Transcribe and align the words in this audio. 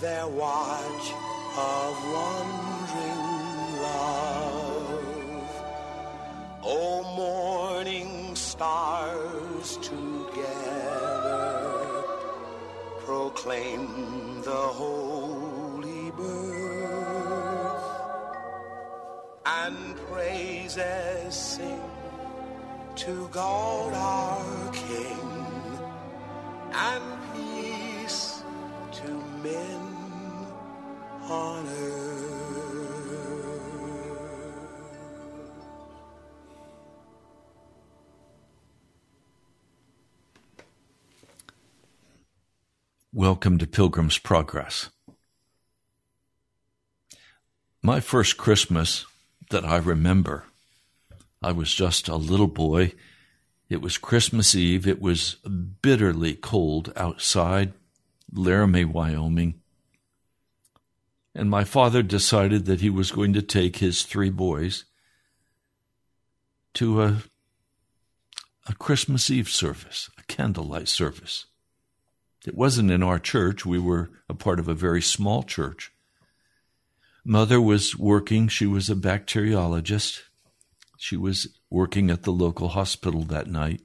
Their 0.00 0.26
watch 0.28 1.12
of 1.56 2.04
wondering 2.12 3.22
love. 3.82 5.50
O 6.62 7.02
morning 7.16 8.34
stars 8.36 9.78
together 9.78 11.16
proclaim 13.06 14.42
the 14.42 14.50
holy 14.50 16.10
birth 16.10 17.86
and 19.46 19.96
praises 20.10 21.34
sing 21.34 21.80
to 22.96 23.28
God 23.30 23.92
our 23.94 24.72
King 24.72 25.36
and 26.72 27.05
Welcome 43.12 43.58
to 43.58 43.66
Pilgrim's 43.66 44.18
Progress. 44.18 44.90
My 47.82 47.98
first 47.98 48.36
Christmas 48.36 49.04
that 49.50 49.64
I 49.64 49.78
remember, 49.78 50.44
I 51.42 51.50
was 51.50 51.74
just 51.74 52.06
a 52.06 52.14
little 52.14 52.46
boy. 52.46 52.92
It 53.68 53.82
was 53.82 53.98
Christmas 53.98 54.54
Eve. 54.54 54.86
It 54.86 55.00
was 55.00 55.38
bitterly 55.82 56.34
cold 56.34 56.92
outside 56.94 57.72
Laramie, 58.32 58.84
Wyoming. 58.84 59.60
And 61.36 61.50
my 61.50 61.64
father 61.64 62.02
decided 62.02 62.64
that 62.64 62.80
he 62.80 62.88
was 62.88 63.10
going 63.10 63.34
to 63.34 63.42
take 63.42 63.76
his 63.76 64.04
three 64.04 64.30
boys 64.30 64.84
to 66.72 67.02
a, 67.02 67.16
a 68.66 68.74
Christmas 68.74 69.30
Eve 69.30 69.50
service, 69.50 70.08
a 70.16 70.22
candlelight 70.22 70.88
service. 70.88 71.44
It 72.46 72.56
wasn't 72.56 72.90
in 72.90 73.02
our 73.02 73.18
church. 73.18 73.66
We 73.66 73.78
were 73.78 74.10
a 74.30 74.34
part 74.34 74.58
of 74.58 74.66
a 74.66 74.74
very 74.74 75.02
small 75.02 75.42
church. 75.42 75.92
Mother 77.22 77.60
was 77.60 77.98
working. 77.98 78.48
She 78.48 78.66
was 78.66 78.88
a 78.88 78.94
bacteriologist. 78.94 80.20
She 80.96 81.18
was 81.18 81.48
working 81.68 82.08
at 82.10 82.22
the 82.22 82.32
local 82.32 82.68
hospital 82.68 83.24
that 83.24 83.46
night. 83.46 83.82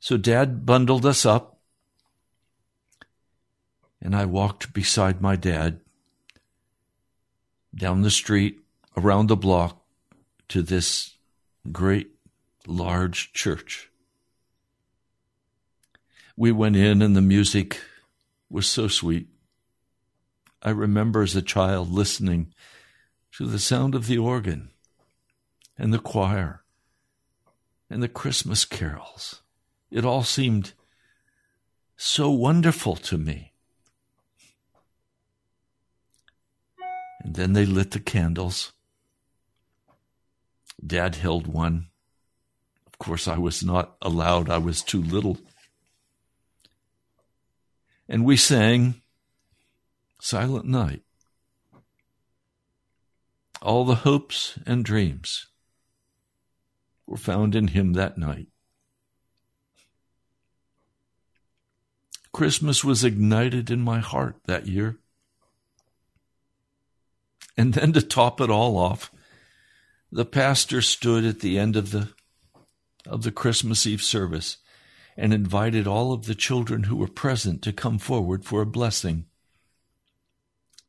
So 0.00 0.16
dad 0.16 0.66
bundled 0.66 1.06
us 1.06 1.24
up, 1.24 1.49
and 4.00 4.14
I 4.14 4.24
walked 4.24 4.72
beside 4.72 5.20
my 5.20 5.36
dad 5.36 5.80
down 7.74 8.02
the 8.02 8.10
street, 8.10 8.60
around 8.96 9.28
the 9.28 9.36
block, 9.36 9.82
to 10.48 10.62
this 10.62 11.16
great, 11.70 12.10
large 12.66 13.32
church 13.32 13.90
we 16.40 16.50
went 16.50 16.74
in 16.74 17.02
and 17.02 17.14
the 17.14 17.20
music 17.20 17.82
was 18.48 18.66
so 18.66 18.88
sweet. 18.88 19.28
I 20.62 20.70
remember 20.70 21.20
as 21.20 21.36
a 21.36 21.42
child 21.42 21.90
listening 21.90 22.54
to 23.32 23.44
the 23.44 23.58
sound 23.58 23.94
of 23.94 24.06
the 24.06 24.16
organ 24.16 24.70
and 25.76 25.92
the 25.92 25.98
choir 25.98 26.62
and 27.90 28.02
the 28.02 28.08
Christmas 28.08 28.64
carols. 28.64 29.42
It 29.90 30.06
all 30.06 30.22
seemed 30.22 30.72
so 31.98 32.30
wonderful 32.30 32.96
to 32.96 33.18
me. 33.18 33.49
And 37.20 37.34
then 37.34 37.52
they 37.52 37.66
lit 37.66 37.92
the 37.92 38.00
candles. 38.00 38.72
Dad 40.84 41.16
held 41.16 41.46
one. 41.46 41.88
Of 42.86 42.98
course, 42.98 43.28
I 43.28 43.38
was 43.38 43.62
not 43.62 43.96
allowed, 44.02 44.50
I 44.50 44.58
was 44.58 44.82
too 44.82 45.02
little 45.02 45.38
and 48.10 48.24
we 48.24 48.36
sang 48.36 49.00
Silent 50.20 50.66
Night. 50.66 51.02
All 53.62 53.84
the 53.84 53.94
hopes 53.94 54.58
and 54.66 54.84
dreams 54.84 55.46
were 57.06 57.16
found 57.16 57.54
in 57.54 57.68
him 57.68 57.92
that 57.92 58.18
night. 58.18 58.48
Christmas 62.32 62.82
was 62.82 63.04
ignited 63.04 63.70
in 63.70 63.80
my 63.80 64.00
heart 64.00 64.36
that 64.46 64.66
year. 64.66 64.98
And 67.60 67.74
then 67.74 67.92
to 67.92 68.00
top 68.00 68.40
it 68.40 68.48
all 68.48 68.78
off, 68.78 69.12
the 70.10 70.24
pastor 70.24 70.80
stood 70.80 71.26
at 71.26 71.40
the 71.40 71.58
end 71.58 71.76
of 71.76 71.90
the 71.90 72.08
of 73.06 73.22
the 73.22 73.30
Christmas 73.30 73.86
Eve 73.86 74.02
service 74.02 74.56
and 75.14 75.34
invited 75.34 75.86
all 75.86 76.14
of 76.14 76.24
the 76.24 76.34
children 76.34 76.84
who 76.84 76.96
were 76.96 77.06
present 77.06 77.60
to 77.62 77.72
come 77.72 77.98
forward 77.98 78.46
for 78.46 78.62
a 78.62 78.66
blessing. 78.66 79.26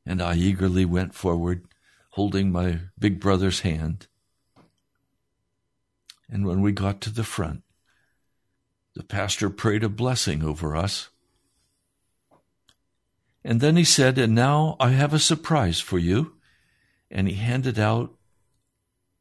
And 0.05 0.21
I 0.21 0.35
eagerly 0.35 0.85
went 0.85 1.13
forward, 1.13 1.65
holding 2.11 2.53
my 2.53 2.79
big 2.97 3.19
brother's 3.19 3.61
hand. 3.61 4.07
And 6.29 6.45
when 6.45 6.61
we 6.61 6.71
got 6.71 7.01
to 7.01 7.09
the 7.09 7.25
front, 7.25 7.63
the 8.95 9.03
pastor 9.03 9.49
prayed 9.49 9.83
a 9.83 9.89
blessing 9.89 10.41
over 10.41 10.77
us. 10.77 11.09
And 13.43 13.59
then 13.59 13.75
he 13.75 13.83
said, 13.83 14.17
And 14.17 14.33
now 14.33 14.77
I 14.79 14.91
have 14.91 15.13
a 15.13 15.19
surprise 15.19 15.81
for 15.81 15.99
you. 15.99 16.37
And 17.11 17.27
he 17.27 17.35
handed 17.35 17.77
out 17.77 18.15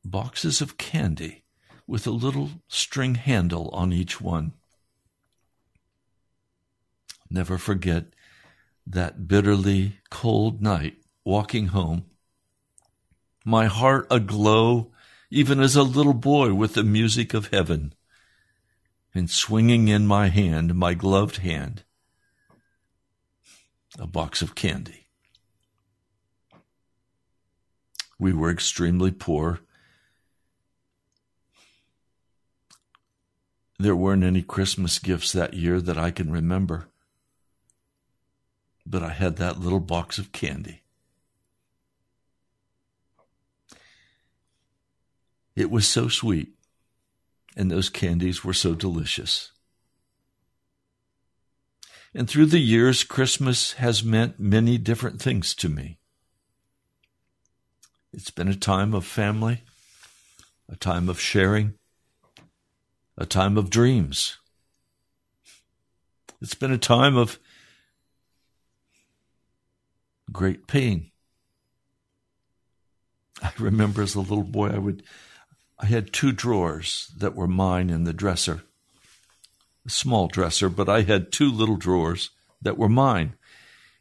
boxes 0.05 0.61
of 0.61 0.79
candy 0.79 1.45
with 1.87 2.07
a 2.07 2.11
little 2.11 2.51
string 2.69 3.17
handle 3.17 3.69
on 3.71 3.93
each 3.93 4.21
one 4.21 4.55
never 7.31 7.57
forget 7.57 8.07
that 8.87 9.29
bitterly 9.29 10.01
cold 10.11 10.61
night 10.61 10.97
walking 11.25 11.69
home 11.69 12.05
my 13.45 13.67
heart 13.67 14.07
aglow, 14.11 14.93
even 15.31 15.61
as 15.61 15.75
a 15.75 15.83
little 15.83 16.13
boy 16.15 16.53
with 16.53 16.75
the 16.75 16.85
music 16.85 17.33
of 17.33 17.49
heaven, 17.49 17.95
and 19.15 19.31
swinging 19.31 19.89
in 19.89 20.07
my 20.07 20.29
hand, 20.29 20.75
my 20.75 20.93
gloved 20.93 21.39
hand, 21.39 21.83
a 23.99 24.07
box 24.07 24.43
of 24.43 24.55
candy. 24.55 25.09
We 28.21 28.35
were 28.35 28.51
extremely 28.51 29.11
poor. 29.11 29.61
There 33.79 33.97
weren't 33.97 34.25
any 34.25 34.43
Christmas 34.43 34.99
gifts 34.99 35.33
that 35.33 35.55
year 35.55 35.81
that 35.81 35.97
I 35.97 36.11
can 36.11 36.31
remember, 36.31 36.89
but 38.85 39.03
I 39.03 39.15
had 39.15 39.37
that 39.37 39.59
little 39.59 39.81
box 39.81 40.19
of 40.19 40.33
candy. 40.33 40.83
It 45.57 45.71
was 45.71 45.89
so 45.89 46.09
sweet, 46.09 46.53
and 47.57 47.71
those 47.71 47.89
candies 47.89 48.45
were 48.45 48.53
so 48.53 48.75
delicious. 48.75 49.53
And 52.13 52.29
through 52.29 52.47
the 52.47 52.59
years, 52.59 53.03
Christmas 53.03 53.73
has 53.75 54.05
meant 54.05 54.39
many 54.39 54.77
different 54.77 55.23
things 55.23 55.55
to 55.55 55.71
me. 55.71 56.00
It's 58.13 58.31
been 58.31 58.49
a 58.49 58.57
time 58.57 58.95
of 58.95 59.05
family, 59.05 59.63
a 60.69 60.77
time 60.77 61.09
of 61.09 61.21
sharing, 61.21 61.75
a 63.17 63.25
time 63.25 63.57
of 63.57 63.71
dreams. 63.71 64.39
It's 66.41 66.55
been 66.55 66.73
a 66.73 66.79
time 66.79 67.17
of 67.17 67.39
great 70.33 70.67
pain. 70.67 71.11
I 73.43 73.53
remember 73.59 74.03
as 74.03 74.15
a 74.15 74.21
little 74.21 74.43
boy, 74.43 74.71
I 74.71 74.79
would, 74.79 75.03
I 75.79 75.87
had 75.87 76.13
two 76.13 76.33
drawers 76.33 77.13
that 77.17 77.35
were 77.35 77.47
mine 77.47 77.91
in 77.91 78.05
the 78.05 78.13
dresser 78.13 78.63
a 79.87 79.91
small 79.91 80.29
dresser, 80.29 80.69
but 80.69 80.89
I 80.89 81.03
had 81.03 81.33
two 81.33 81.51
little 81.51 81.77
drawers 81.77 82.31
that 82.61 82.79
were 82.79 82.89
mine. 82.89 83.35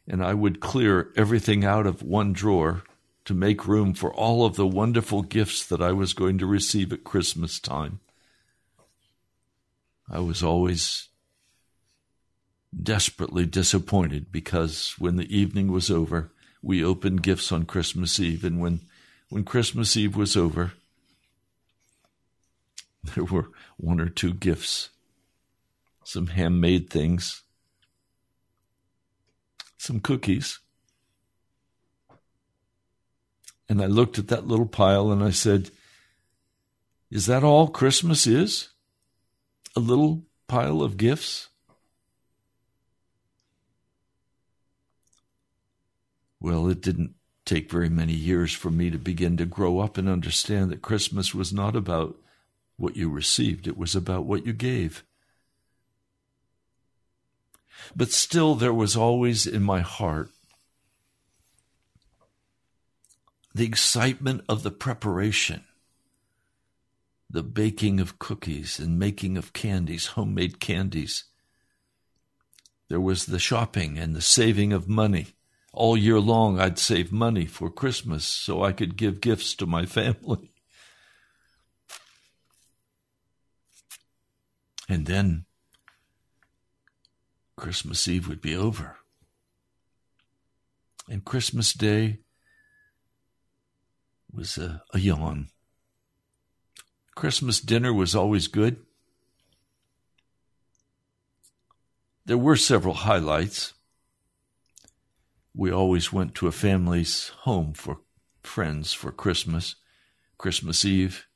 And 0.06 0.24
I 0.24 0.34
would 0.34 0.60
clear 0.60 1.10
everything 1.16 1.64
out 1.64 1.86
of 1.86 2.02
one 2.02 2.32
drawer 2.32 2.82
to 3.24 3.34
make 3.34 3.66
room 3.66 3.94
for 3.94 4.12
all 4.12 4.44
of 4.44 4.56
the 4.56 4.66
wonderful 4.66 5.22
gifts 5.22 5.66
that 5.66 5.82
I 5.82 5.92
was 5.92 6.14
going 6.14 6.38
to 6.38 6.46
receive 6.46 6.92
at 6.92 7.04
Christmas 7.04 7.60
time. 7.60 8.00
I 10.10 10.20
was 10.20 10.42
always 10.42 11.08
desperately 12.82 13.46
disappointed 13.46 14.32
because 14.32 14.94
when 14.98 15.16
the 15.16 15.36
evening 15.36 15.70
was 15.70 15.90
over, 15.90 16.30
we 16.62 16.84
opened 16.84 17.22
gifts 17.22 17.52
on 17.52 17.64
Christmas 17.64 18.18
Eve. 18.18 18.44
And 18.44 18.60
when, 18.60 18.80
when 19.28 19.44
Christmas 19.44 19.96
Eve 19.96 20.16
was 20.16 20.36
over, 20.36 20.72
there 23.14 23.24
were 23.24 23.48
one 23.76 24.00
or 24.00 24.08
two 24.08 24.34
gifts 24.34 24.90
some 26.02 26.26
handmade 26.28 26.90
things, 26.90 27.42
some 29.78 30.00
cookies. 30.00 30.58
And 33.70 33.80
I 33.80 33.86
looked 33.86 34.18
at 34.18 34.26
that 34.26 34.48
little 34.48 34.66
pile 34.66 35.12
and 35.12 35.22
I 35.22 35.30
said, 35.30 35.70
Is 37.08 37.26
that 37.26 37.44
all 37.44 37.68
Christmas 37.68 38.26
is? 38.26 38.70
A 39.76 39.80
little 39.80 40.24
pile 40.48 40.82
of 40.82 40.96
gifts? 40.96 41.50
Well, 46.40 46.66
it 46.66 46.80
didn't 46.80 47.14
take 47.44 47.70
very 47.70 47.88
many 47.88 48.12
years 48.12 48.52
for 48.52 48.72
me 48.72 48.90
to 48.90 48.98
begin 48.98 49.36
to 49.36 49.46
grow 49.46 49.78
up 49.78 49.96
and 49.96 50.08
understand 50.08 50.72
that 50.72 50.82
Christmas 50.82 51.32
was 51.32 51.52
not 51.52 51.76
about 51.76 52.16
what 52.76 52.96
you 52.96 53.08
received, 53.08 53.68
it 53.68 53.78
was 53.78 53.94
about 53.94 54.24
what 54.24 54.44
you 54.44 54.52
gave. 54.52 55.04
But 57.94 58.10
still, 58.10 58.56
there 58.56 58.74
was 58.74 58.96
always 58.96 59.46
in 59.46 59.62
my 59.62 59.80
heart 59.80 60.30
the 63.54 63.64
excitement 63.64 64.42
of 64.48 64.62
the 64.62 64.70
preparation, 64.70 65.64
the 67.28 67.42
baking 67.42 68.00
of 68.00 68.18
cookies 68.18 68.78
and 68.78 68.98
making 68.98 69.36
of 69.36 69.52
candies, 69.52 70.08
homemade 70.08 70.60
candies. 70.60 71.24
There 72.88 73.00
was 73.00 73.26
the 73.26 73.38
shopping 73.38 73.98
and 73.98 74.14
the 74.14 74.22
saving 74.22 74.72
of 74.72 74.88
money. 74.88 75.34
All 75.72 75.96
year 75.96 76.18
long, 76.18 76.58
I'd 76.58 76.78
save 76.78 77.12
money 77.12 77.46
for 77.46 77.70
Christmas 77.70 78.24
so 78.24 78.64
I 78.64 78.72
could 78.72 78.96
give 78.96 79.20
gifts 79.20 79.54
to 79.56 79.66
my 79.66 79.86
family. 79.86 80.52
And 84.88 85.06
then 85.06 85.44
Christmas 87.54 88.08
Eve 88.08 88.26
would 88.26 88.40
be 88.40 88.56
over. 88.56 88.96
And 91.08 91.24
Christmas 91.24 91.72
Day 91.72 92.18
was 94.32 94.58
a, 94.58 94.82
a 94.92 94.98
yawn. 94.98 95.48
Christmas 97.14 97.60
dinner 97.60 97.92
was 97.92 98.14
always 98.14 98.46
good. 98.46 98.76
There 102.24 102.38
were 102.38 102.56
several 102.56 102.94
highlights. 102.94 103.74
We 105.54 105.72
always 105.72 106.12
went 106.12 106.34
to 106.36 106.46
a 106.46 106.52
family's 106.52 107.28
home 107.40 107.72
for 107.74 107.98
friends 108.42 108.92
for 108.92 109.10
Christmas, 109.10 109.74
Christmas 110.38 110.84
Eve, 110.84 111.26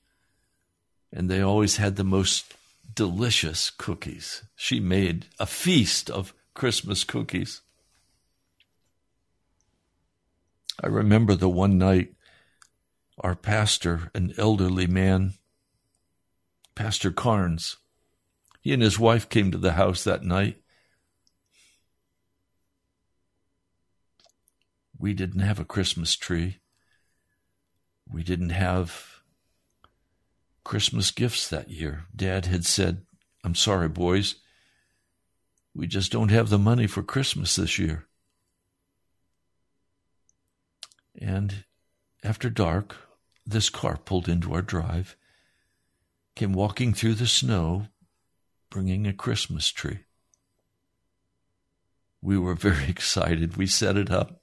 and 1.12 1.29
they 1.29 1.41
always 1.41 1.76
had 1.76 1.96
the 1.96 2.05
most 2.05 2.55
delicious 2.94 3.70
cookies. 3.70 4.44
She 4.55 4.81
made 4.81 5.26
a 5.38 5.46
feast 5.46 6.11
of 6.11 6.32
Christmas 6.55 7.05
cookies. 7.05 7.61
I 10.82 10.87
remember 10.87 11.35
the 11.35 11.49
one 11.49 11.79
night 11.79 12.14
our 13.19 13.34
pastor, 13.34 14.11
an 14.14 14.34
elderly 14.38 14.87
man, 14.87 15.34
Pastor 16.75 17.11
Carnes, 17.11 17.76
he 18.61 18.72
and 18.72 18.82
his 18.82 18.99
wife 18.99 19.28
came 19.28 19.50
to 19.50 19.58
the 19.58 19.72
house 19.72 20.05
that 20.05 20.25
night. 20.25 20.56
We 24.99 25.12
didn't 25.12 25.40
have 25.40 25.61
a 25.61 25.64
Christmas 25.64 26.16
tree. 26.16 26.58
We 28.10 28.22
didn't 28.22 28.50
have 28.50 29.20
Christmas 30.65 31.10
gifts 31.10 31.48
that 31.48 31.70
year. 31.70 32.06
Dad 32.17 32.46
had 32.46 32.65
said, 32.65 33.03
I'm 33.44 33.55
sorry, 33.55 33.89
boys. 33.89 34.36
We 35.74 35.86
just 35.86 36.10
don't 36.10 36.31
have 36.31 36.48
the 36.48 36.58
money 36.58 36.86
for 36.86 37.03
Christmas 37.03 37.56
this 37.56 37.79
year. 37.79 38.06
And 41.20 41.65
after 42.24 42.48
dark, 42.48 42.96
this 43.46 43.69
car 43.69 43.98
pulled 43.98 44.28
into 44.28 44.54
our 44.54 44.62
drive, 44.62 45.16
came 46.34 46.54
walking 46.54 46.94
through 46.94 47.14
the 47.14 47.26
snow, 47.26 47.88
bringing 48.70 49.06
a 49.06 49.12
Christmas 49.12 49.70
tree. 49.70 50.00
We 52.22 52.38
were 52.38 52.54
very 52.54 52.84
excited. 52.88 53.56
We 53.56 53.66
set 53.66 53.96
it 53.96 54.10
up. 54.10 54.40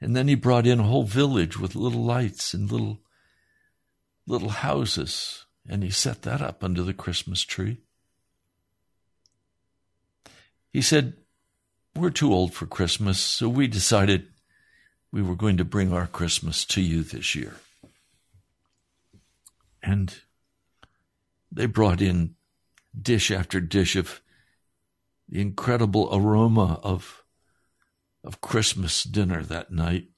And 0.00 0.14
then 0.14 0.28
he 0.28 0.34
brought 0.34 0.66
in 0.66 0.78
a 0.78 0.84
whole 0.84 1.04
village 1.04 1.58
with 1.58 1.74
little 1.74 2.04
lights 2.04 2.52
and 2.52 2.70
little 2.70 3.00
little 4.26 4.50
houses, 4.50 5.46
and 5.68 5.82
he 5.82 5.90
set 5.90 6.22
that 6.22 6.42
up 6.42 6.62
under 6.62 6.82
the 6.82 6.92
Christmas 6.92 7.42
tree. 7.42 7.78
He 10.72 10.82
said, 10.82 11.14
We're 11.94 12.10
too 12.10 12.34
old 12.34 12.52
for 12.52 12.66
Christmas, 12.66 13.18
so 13.18 13.48
we 13.48 13.68
decided 13.68 14.26
we 15.16 15.22
were 15.22 15.34
going 15.34 15.56
to 15.56 15.64
bring 15.64 15.94
our 15.94 16.06
Christmas 16.06 16.62
to 16.66 16.82
you 16.82 17.02
this 17.02 17.34
year. 17.34 17.54
And 19.82 20.14
they 21.50 21.64
brought 21.64 22.02
in 22.02 22.34
dish 23.00 23.30
after 23.30 23.58
dish 23.58 23.96
of 23.96 24.20
the 25.26 25.40
incredible 25.40 26.10
aroma 26.12 26.78
of, 26.82 27.24
of 28.22 28.42
Christmas 28.42 29.04
dinner 29.04 29.42
that 29.42 29.70
night. 29.70 30.08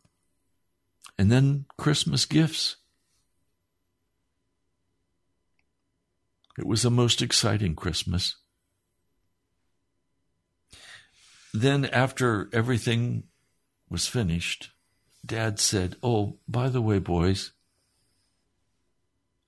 And 1.16 1.30
then 1.30 1.66
Christmas 1.76 2.24
gifts. 2.24 2.74
It 6.58 6.66
was 6.66 6.84
a 6.84 6.90
most 6.90 7.22
exciting 7.22 7.76
Christmas. 7.76 8.34
Then, 11.54 11.84
after 11.84 12.50
everything 12.52 13.22
was 13.88 14.08
finished, 14.08 14.70
Dad 15.24 15.58
said, 15.58 15.96
Oh, 16.02 16.38
by 16.46 16.68
the 16.68 16.80
way, 16.80 16.98
boys, 16.98 17.52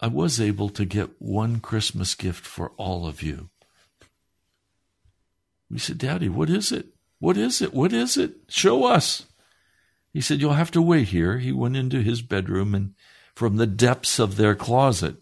I 0.01 0.07
was 0.07 0.41
able 0.41 0.69
to 0.71 0.85
get 0.85 1.21
one 1.21 1.61
Christmas 1.61 2.15
gift 2.15 2.47
for 2.47 2.71
all 2.77 3.07
of 3.07 3.23
you. 3.23 3.51
We 5.71 5.79
said, 5.79 5.99
Daddy, 5.99 6.29
what 6.29 6.51
is 6.51 6.73
it? 6.73 6.87
What 7.19 7.37
is 7.37 7.61
it? 7.61 7.75
What 7.75 7.93
is 7.93 8.17
it? 8.17 8.37
Show 8.49 8.85
us. 8.85 9.27
He 10.13 10.21
said, 10.21 10.41
You'll 10.41 10.55
have 10.55 10.73
to 10.73 10.83
wait 10.83 11.09
here. 11.09 11.39
He 11.39 11.53
went 11.53 11.77
into 11.77 12.03
his 12.03 12.23
bedroom 12.23 12.75
and 12.75 12.95
from 13.35 13.57
the 13.57 13.67
depths 13.67 14.19
of 14.19 14.37
their 14.37 14.55
closet 14.55 15.17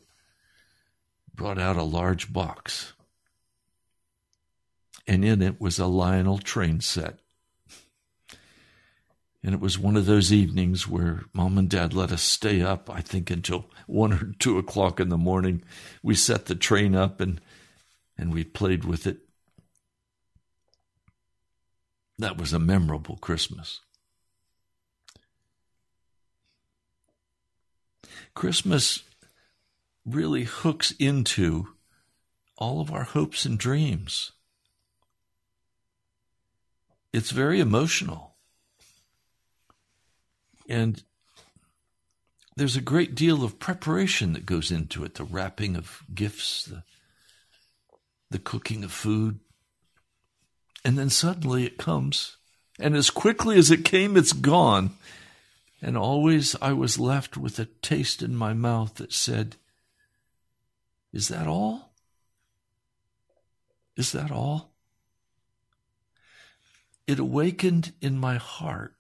brought 1.35 1.59
out 1.59 1.77
a 1.77 1.83
large 1.83 2.33
box. 2.33 2.95
And 5.07 5.25
in 5.25 5.41
it 5.41 5.61
was 5.61 5.79
a 5.79 5.87
Lionel 5.87 6.39
train 6.39 6.81
set. 6.81 7.21
And 9.43 9.55
it 9.55 9.61
was 9.61 9.79
one 9.79 9.97
of 9.97 10.07
those 10.07 10.33
evenings 10.33 10.89
where 10.89 11.23
mom 11.33 11.59
and 11.59 11.71
dad 11.71 11.95
let 11.95 12.11
us 12.11 12.23
stay 12.23 12.61
up, 12.61 12.91
I 12.91 13.01
think, 13.01 13.31
until 13.31 13.67
one 13.87 14.13
or 14.13 14.33
two 14.39 14.59
o'clock 14.59 14.99
in 14.99 15.11
the 15.11 15.17
morning. 15.17 15.63
We 16.03 16.15
set 16.17 16.47
the 16.47 16.57
train 16.57 16.97
up 16.97 17.21
and, 17.21 17.41
and 18.17 18.35
we 18.35 18.43
played 18.43 18.85
with 18.85 19.07
it. 19.07 19.19
That 22.19 22.37
was 22.37 22.53
a 22.53 22.59
memorable 22.59 23.17
Christmas. 23.17 23.81
Christmas 28.35 29.05
really 30.05 30.45
hooks 30.45 30.93
into 30.99 31.69
all 32.57 32.81
of 32.81 32.93
our 32.93 33.05
hopes 33.05 33.45
and 33.45 33.57
dreams. 33.57 34.33
It's 37.13 37.31
very 37.31 37.61
emotional. 37.61 38.28
And 40.69 41.03
there's 42.57 42.77
a 42.77 42.83
great 42.83 43.15
deal 43.15 43.43
of 43.43 43.59
preparation 43.59 44.33
that 44.35 44.45
goes 44.45 44.71
into 44.71 45.05
it 45.05 45.15
the 45.15 45.25
wrapping 45.25 45.77
of 45.77 46.03
gifts, 46.15 46.65
the, 46.65 46.83
the 48.31 48.39
cooking 48.39 48.85
of 48.85 48.93
food. 48.93 49.41
And 50.85 50.99
then 50.99 51.11
suddenly 51.11 51.65
it 51.65 51.79
comes. 51.79 52.37
And 52.79 52.95
as 52.95 53.11
quickly 53.11 53.59
as 53.59 53.71
it 53.71 53.85
came, 53.85 54.17
it's 54.17 54.33
gone. 54.33 54.91
And 55.81 55.97
always 55.97 56.57
I 56.61 56.73
was 56.73 56.99
left 56.99 57.37
with 57.37 57.59
a 57.59 57.67
taste 57.67 58.23
in 58.23 58.37
my 58.37 58.53
mouth 58.53 58.97
that 58.97 59.13
said, 59.13 59.57
Is 61.13 61.29
that 61.29 61.47
all? 61.47 61.93
Is 63.97 64.13
that 64.13 64.31
all? 64.31 64.73
It 67.07 67.19
awakened 67.19 67.93
in 68.01 68.19
my 68.19 68.37
heart 68.37 68.95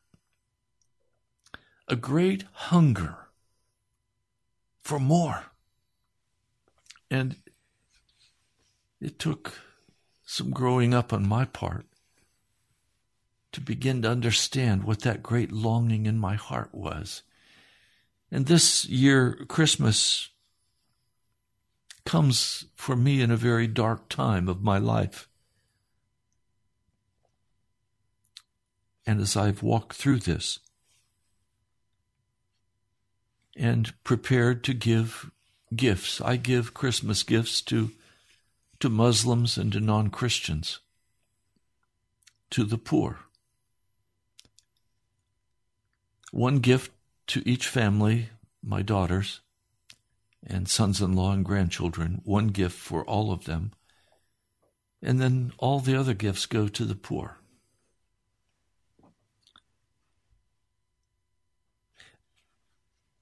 a 1.88 1.96
great 1.96 2.44
hunger 2.52 3.16
for 4.78 4.98
more. 4.98 5.46
And 7.10 7.36
it 9.00 9.18
took 9.18 9.60
some 10.24 10.50
growing 10.50 10.92
up 10.92 11.12
on 11.12 11.26
my 11.26 11.46
part 11.46 11.86
to 13.52 13.60
begin 13.60 14.02
to 14.02 14.10
understand 14.10 14.84
what 14.84 15.00
that 15.00 15.22
great 15.22 15.50
longing 15.50 16.06
in 16.06 16.18
my 16.18 16.34
heart 16.34 16.74
was. 16.74 17.22
And 18.30 18.46
this 18.46 18.84
year, 18.84 19.46
Christmas 19.48 20.28
comes 22.04 22.66
for 22.74 22.94
me 22.94 23.22
in 23.22 23.30
a 23.30 23.36
very 23.36 23.66
dark 23.66 24.08
time 24.10 24.48
of 24.48 24.62
my 24.62 24.76
life. 24.76 25.28
And 29.06 29.20
as 29.20 29.36
I've 29.36 29.62
walked 29.62 29.94
through 29.94 30.18
this, 30.20 30.58
and 33.58 33.92
prepared 34.04 34.62
to 34.64 34.72
give 34.72 35.30
gifts. 35.74 36.20
I 36.20 36.36
give 36.36 36.72
Christmas 36.72 37.22
gifts 37.22 37.60
to, 37.62 37.90
to 38.80 38.88
Muslims 38.88 39.58
and 39.58 39.72
to 39.72 39.80
non 39.80 40.10
Christians, 40.10 40.78
to 42.50 42.64
the 42.64 42.78
poor. 42.78 43.18
One 46.30 46.58
gift 46.60 46.92
to 47.28 47.42
each 47.46 47.66
family, 47.66 48.28
my 48.62 48.82
daughters 48.82 49.40
and 50.46 50.68
sons 50.68 51.00
in 51.00 51.14
law 51.14 51.32
and 51.32 51.44
grandchildren, 51.44 52.20
one 52.24 52.48
gift 52.48 52.78
for 52.78 53.04
all 53.04 53.32
of 53.32 53.44
them. 53.44 53.72
And 55.02 55.20
then 55.20 55.52
all 55.58 55.80
the 55.80 55.96
other 55.98 56.14
gifts 56.14 56.46
go 56.46 56.68
to 56.68 56.84
the 56.84 56.94
poor. 56.94 57.37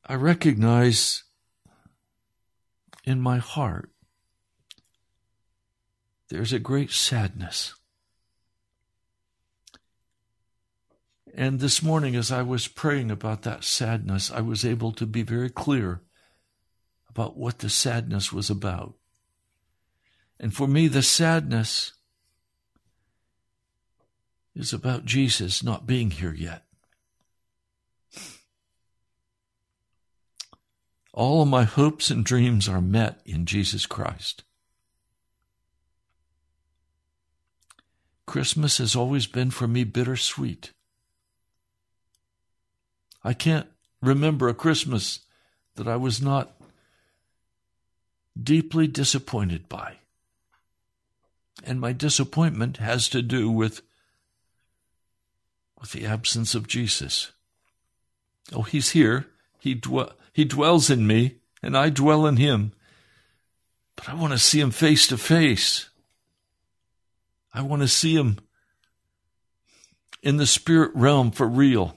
I 0.08 0.14
recognize 0.14 1.24
in 3.04 3.20
my 3.20 3.38
heart 3.38 3.90
there's 6.28 6.52
a 6.52 6.60
great 6.60 6.92
sadness. 6.92 7.74
And 11.34 11.58
this 11.58 11.82
morning, 11.82 12.14
as 12.14 12.30
I 12.30 12.42
was 12.42 12.68
praying 12.68 13.10
about 13.10 13.42
that 13.42 13.64
sadness, 13.64 14.30
I 14.30 14.40
was 14.40 14.64
able 14.64 14.92
to 14.92 15.06
be 15.06 15.22
very 15.22 15.50
clear 15.50 16.02
about 17.10 17.36
what 17.36 17.58
the 17.58 17.68
sadness 17.68 18.32
was 18.32 18.48
about. 18.48 18.94
And 20.38 20.54
for 20.54 20.68
me, 20.68 20.86
the 20.86 21.02
sadness 21.02 21.94
is 24.54 24.72
about 24.72 25.04
Jesus 25.04 25.64
not 25.64 25.86
being 25.86 26.12
here 26.12 26.32
yet. 26.32 26.65
All 31.16 31.40
of 31.40 31.48
my 31.48 31.64
hopes 31.64 32.10
and 32.10 32.22
dreams 32.22 32.68
are 32.68 32.82
met 32.82 33.22
in 33.24 33.46
Jesus 33.46 33.86
Christ. 33.86 34.44
Christmas 38.26 38.76
has 38.78 38.94
always 38.94 39.26
been 39.26 39.50
for 39.50 39.66
me 39.66 39.82
bittersweet. 39.84 40.72
I 43.24 43.32
can't 43.32 43.66
remember 44.02 44.48
a 44.48 44.54
Christmas 44.54 45.20
that 45.76 45.88
I 45.88 45.96
was 45.96 46.20
not 46.20 46.54
deeply 48.40 48.86
disappointed 48.86 49.70
by. 49.70 49.94
And 51.64 51.80
my 51.80 51.94
disappointment 51.94 52.76
has 52.76 53.08
to 53.08 53.22
do 53.22 53.50
with, 53.50 53.80
with 55.80 55.92
the 55.92 56.04
absence 56.04 56.54
of 56.54 56.68
Jesus. 56.68 57.32
Oh, 58.52 58.62
he's 58.62 58.90
here. 58.90 59.28
He 59.58 59.72
dwell 59.72 60.12
he 60.36 60.44
dwells 60.44 60.90
in 60.90 61.06
me, 61.06 61.36
and 61.62 61.74
I 61.74 61.88
dwell 61.88 62.26
in 62.26 62.36
him. 62.36 62.72
But 63.96 64.10
I 64.10 64.14
want 64.14 64.34
to 64.34 64.38
see 64.38 64.60
him 64.60 64.70
face 64.70 65.06
to 65.06 65.16
face. 65.16 65.88
I 67.54 67.62
want 67.62 67.80
to 67.80 67.88
see 67.88 68.16
him 68.16 68.40
in 70.22 70.36
the 70.36 70.44
spirit 70.44 70.90
realm 70.94 71.30
for 71.30 71.46
real. 71.48 71.96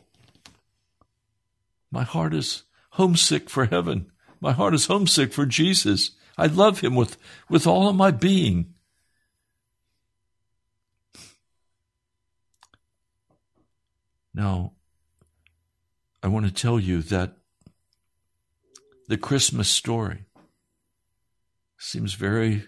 My 1.92 2.04
heart 2.04 2.34
is 2.34 2.64
homesick 2.92 3.50
for 3.50 3.66
heaven. 3.66 4.10
My 4.40 4.54
heart 4.54 4.74
is 4.74 4.86
homesick 4.86 5.34
for 5.34 5.46
Jesus. 5.46 6.12
I 6.38 6.46
love 6.46 6.80
him 6.80 6.96
with, 6.96 7.18
with 7.50 7.68
all 7.68 7.90
of 7.90 7.98
my 7.98 8.10
being. 8.10 8.74
Now, 14.34 14.72
I 16.24 16.30
want 16.30 16.46
to 16.46 16.54
tell 16.54 16.80
you 16.80 17.02
that 17.02 17.34
the 19.10 19.18
Christmas 19.18 19.68
story 19.68 20.20
seems 21.80 22.14
very 22.14 22.66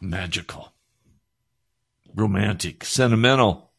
magical, 0.00 0.72
romantic, 2.14 2.82
sentimental. 2.82 3.72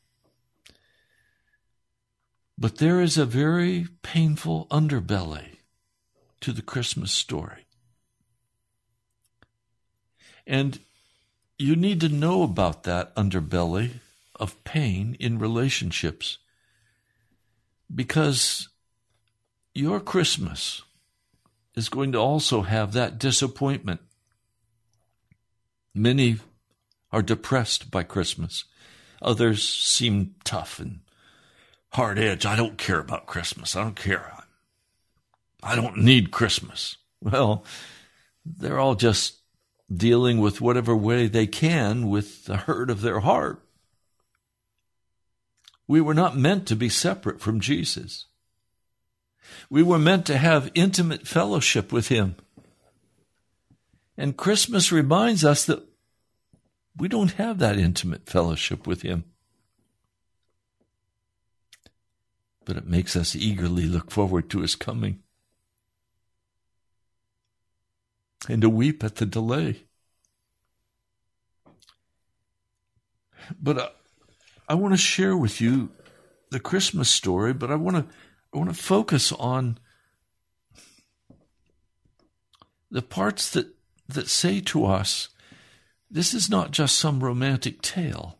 But 2.55 2.77
there 2.77 3.01
is 3.01 3.17
a 3.17 3.25
very 3.25 3.87
painful 4.03 4.67
underbelly 4.69 5.57
to 6.41 6.51
the 6.51 6.61
Christmas 6.61 7.11
story. 7.11 7.65
And 10.45 10.79
you 11.57 11.75
need 11.75 11.99
to 12.01 12.09
know 12.09 12.43
about 12.43 12.83
that 12.83 13.15
underbelly 13.15 13.93
of 14.35 14.63
pain 14.63 15.17
in 15.19 15.39
relationships 15.39 16.37
because 17.93 18.69
your 19.77 19.99
Christmas 19.99 20.81
is 21.75 21.89
going 21.89 22.11
to 22.11 22.17
also 22.17 22.63
have 22.63 22.93
that 22.93 23.19
disappointment. 23.19 24.01
Many 25.93 26.37
are 27.11 27.21
depressed 27.21 27.91
by 27.91 28.03
Christmas. 28.03 28.65
Others 29.21 29.67
seem 29.67 30.35
tough 30.43 30.79
and 30.79 31.01
hard 31.89 32.19
edge. 32.19 32.45
I 32.45 32.55
don't 32.55 32.77
care 32.77 32.99
about 32.99 33.27
Christmas. 33.27 33.75
I 33.75 33.83
don't 33.83 33.95
care. 33.95 34.33
I 35.61 35.75
don't 35.75 35.97
need 35.97 36.31
Christmas. 36.31 36.97
Well, 37.21 37.63
they're 38.45 38.79
all 38.79 38.95
just 38.95 39.41
dealing 39.93 40.39
with 40.39 40.61
whatever 40.61 40.95
way 40.95 41.27
they 41.27 41.47
can 41.47 42.09
with 42.09 42.45
the 42.45 42.57
hurt 42.57 42.89
of 42.89 43.01
their 43.01 43.21
heart. 43.21 43.61
We 45.87 46.01
were 46.01 46.13
not 46.13 46.37
meant 46.37 46.67
to 46.67 46.75
be 46.75 46.89
separate 46.89 47.39
from 47.39 47.59
Jesus. 47.59 48.25
We 49.69 49.83
were 49.83 49.99
meant 49.99 50.25
to 50.27 50.37
have 50.37 50.71
intimate 50.73 51.27
fellowship 51.27 51.91
with 51.91 52.07
Him. 52.07 52.35
And 54.17 54.37
Christmas 54.37 54.91
reminds 54.91 55.45
us 55.45 55.65
that 55.65 55.83
we 56.95 57.07
don't 57.07 57.33
have 57.33 57.59
that 57.59 57.77
intimate 57.77 58.27
fellowship 58.27 58.87
with 58.87 59.01
Him. 59.01 59.25
but 62.67 62.75
it 62.75 62.85
makes 62.85 63.15
us 63.15 63.33
eagerly 63.33 63.85
look 63.85 64.11
forward 64.11 64.49
to 64.49 64.59
his 64.59 64.75
coming 64.75 65.19
and 68.49 68.61
to 68.61 68.69
weep 68.69 69.05
at 69.05 69.15
the 69.15 69.25
delay. 69.25 69.83
But 73.57 73.77
uh, 73.77 73.89
I 74.67 74.73
want 74.73 74.93
to 74.93 74.97
share 74.97 75.37
with 75.37 75.61
you 75.61 75.91
the 76.51 76.59
Christmas 76.59 77.09
story, 77.09 77.53
but 77.53 77.71
I 77.71 77.75
want 77.75 77.95
to 77.95 78.15
I 78.53 78.57
want 78.57 78.69
to 78.69 78.75
focus 78.75 79.31
on 79.31 79.77
the 82.89 83.01
parts 83.01 83.49
that 83.51 83.67
that 84.07 84.29
say 84.29 84.61
to 84.61 84.85
us 84.85 85.29
this 86.09 86.33
is 86.33 86.49
not 86.49 86.71
just 86.71 86.97
some 86.97 87.23
romantic 87.23 87.81
tale. 87.81 88.39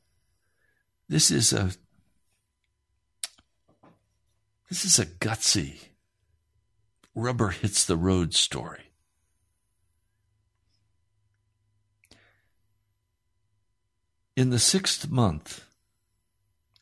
This 1.10 1.32
is 1.32 1.52
a 1.52 1.72
this 4.70 4.86
is 4.86 5.00
a 5.00 5.06
gutsy 5.06 5.90
rubber 7.14 7.50
hits 7.50 7.84
the 7.84 7.98
road 7.98 8.34
story. 8.34 8.92
In 14.36 14.52
the 14.52 14.60
sixth 14.60 15.10
month 15.10 15.67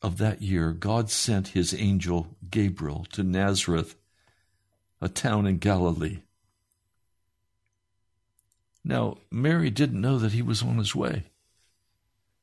of 0.06 0.20
that 0.20 0.44
year, 0.44 0.72
God 0.72 1.10
sent 1.10 1.50
his 1.50 1.74
angel 1.74 2.28
Gabriel 2.52 3.08
to 3.14 3.24
Nazareth, 3.24 3.96
a 5.02 5.10
town 5.10 5.48
in 5.48 5.58
Galilee. 5.58 6.20
Now, 8.84 9.18
Mary 9.32 9.72
didn't 9.72 10.00
know 10.00 10.20
that 10.20 10.34
he 10.34 10.44
was 10.44 10.62
on 10.62 10.78
his 10.78 10.94
way. 10.94 11.24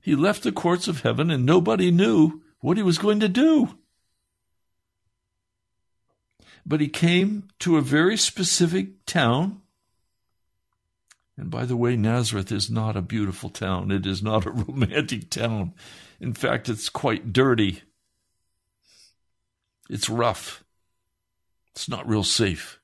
He 0.00 0.16
left 0.16 0.42
the 0.42 0.50
courts 0.50 0.88
of 0.88 1.02
heaven 1.02 1.30
and 1.30 1.46
nobody 1.46 1.92
knew 1.92 2.42
what 2.58 2.76
he 2.76 2.82
was 2.82 2.98
going 2.98 3.20
to 3.20 3.28
do. 3.28 3.78
But 6.66 6.80
he 6.80 6.88
came 6.88 7.46
to 7.60 7.76
a 7.76 7.80
very 7.80 8.16
specific 8.16 9.06
town 9.06 9.62
and 11.36 11.50
by 11.50 11.64
the 11.64 11.76
way, 11.76 11.96
Nazareth 11.96 12.52
is 12.52 12.70
not 12.70 12.96
a 12.96 13.02
beautiful 13.02 13.48
town. 13.48 13.90
It 13.90 14.06
is 14.06 14.22
not 14.22 14.46
a 14.46 14.50
romantic 14.52 15.30
town. 15.30 15.74
In 16.22 16.32
fact, 16.32 16.70
it's 16.70 16.88
quite 16.88 17.34
dirty. 17.34 17.82
It's 19.90 20.08
rough. 20.08 20.64
It's 21.72 21.88
not 21.88 22.08
real 22.08 22.24
safe. 22.24 22.78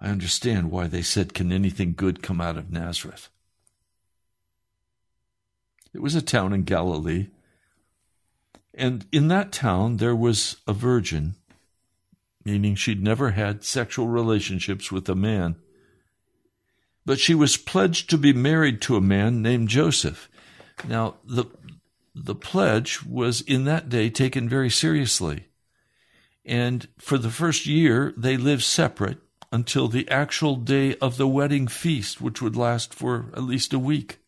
I 0.00 0.08
understand 0.08 0.70
why 0.70 0.86
they 0.86 1.02
said, 1.02 1.34
Can 1.34 1.50
anything 1.50 1.94
good 1.96 2.22
come 2.22 2.40
out 2.40 2.56
of 2.56 2.70
Nazareth? 2.70 3.28
It 5.92 6.00
was 6.02 6.14
a 6.14 6.22
town 6.22 6.52
in 6.52 6.62
Galilee. 6.62 7.28
And 8.74 9.06
in 9.10 9.26
that 9.28 9.50
town, 9.50 9.96
there 9.96 10.16
was 10.16 10.56
a 10.68 10.72
virgin 10.72 11.34
meaning 12.44 12.74
she'd 12.74 13.02
never 13.02 13.30
had 13.32 13.64
sexual 13.64 14.08
relationships 14.08 14.90
with 14.90 15.08
a 15.08 15.14
man. 15.14 15.56
But 17.04 17.18
she 17.18 17.34
was 17.34 17.56
pledged 17.56 18.08
to 18.10 18.18
be 18.18 18.32
married 18.32 18.80
to 18.82 18.96
a 18.96 19.00
man 19.00 19.42
named 19.42 19.68
Joseph. 19.68 20.28
Now, 20.86 21.16
the, 21.24 21.46
the 22.14 22.34
pledge 22.34 23.04
was 23.04 23.40
in 23.40 23.64
that 23.64 23.88
day 23.88 24.08
taken 24.10 24.48
very 24.48 24.70
seriously. 24.70 25.48
And 26.44 26.88
for 26.98 27.18
the 27.18 27.30
first 27.30 27.66
year, 27.66 28.12
they 28.16 28.36
lived 28.36 28.62
separate 28.62 29.18
until 29.52 29.86
the 29.86 30.08
actual 30.08 30.56
day 30.56 30.96
of 30.96 31.16
the 31.16 31.28
wedding 31.28 31.68
feast, 31.68 32.20
which 32.20 32.40
would 32.40 32.56
last 32.56 32.94
for 32.94 33.30
at 33.34 33.42
least 33.42 33.72
a 33.72 33.78
week. 33.78 34.18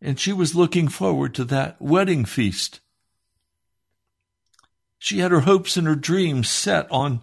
And 0.00 0.20
she 0.20 0.32
was 0.32 0.54
looking 0.54 0.88
forward 0.88 1.34
to 1.34 1.44
that 1.44 1.80
wedding 1.80 2.26
feast. 2.26 2.80
She 4.98 5.20
had 5.20 5.30
her 5.30 5.40
hopes 5.40 5.76
and 5.78 5.86
her 5.86 5.94
dreams 5.94 6.48
set 6.48 6.86
on, 6.90 7.22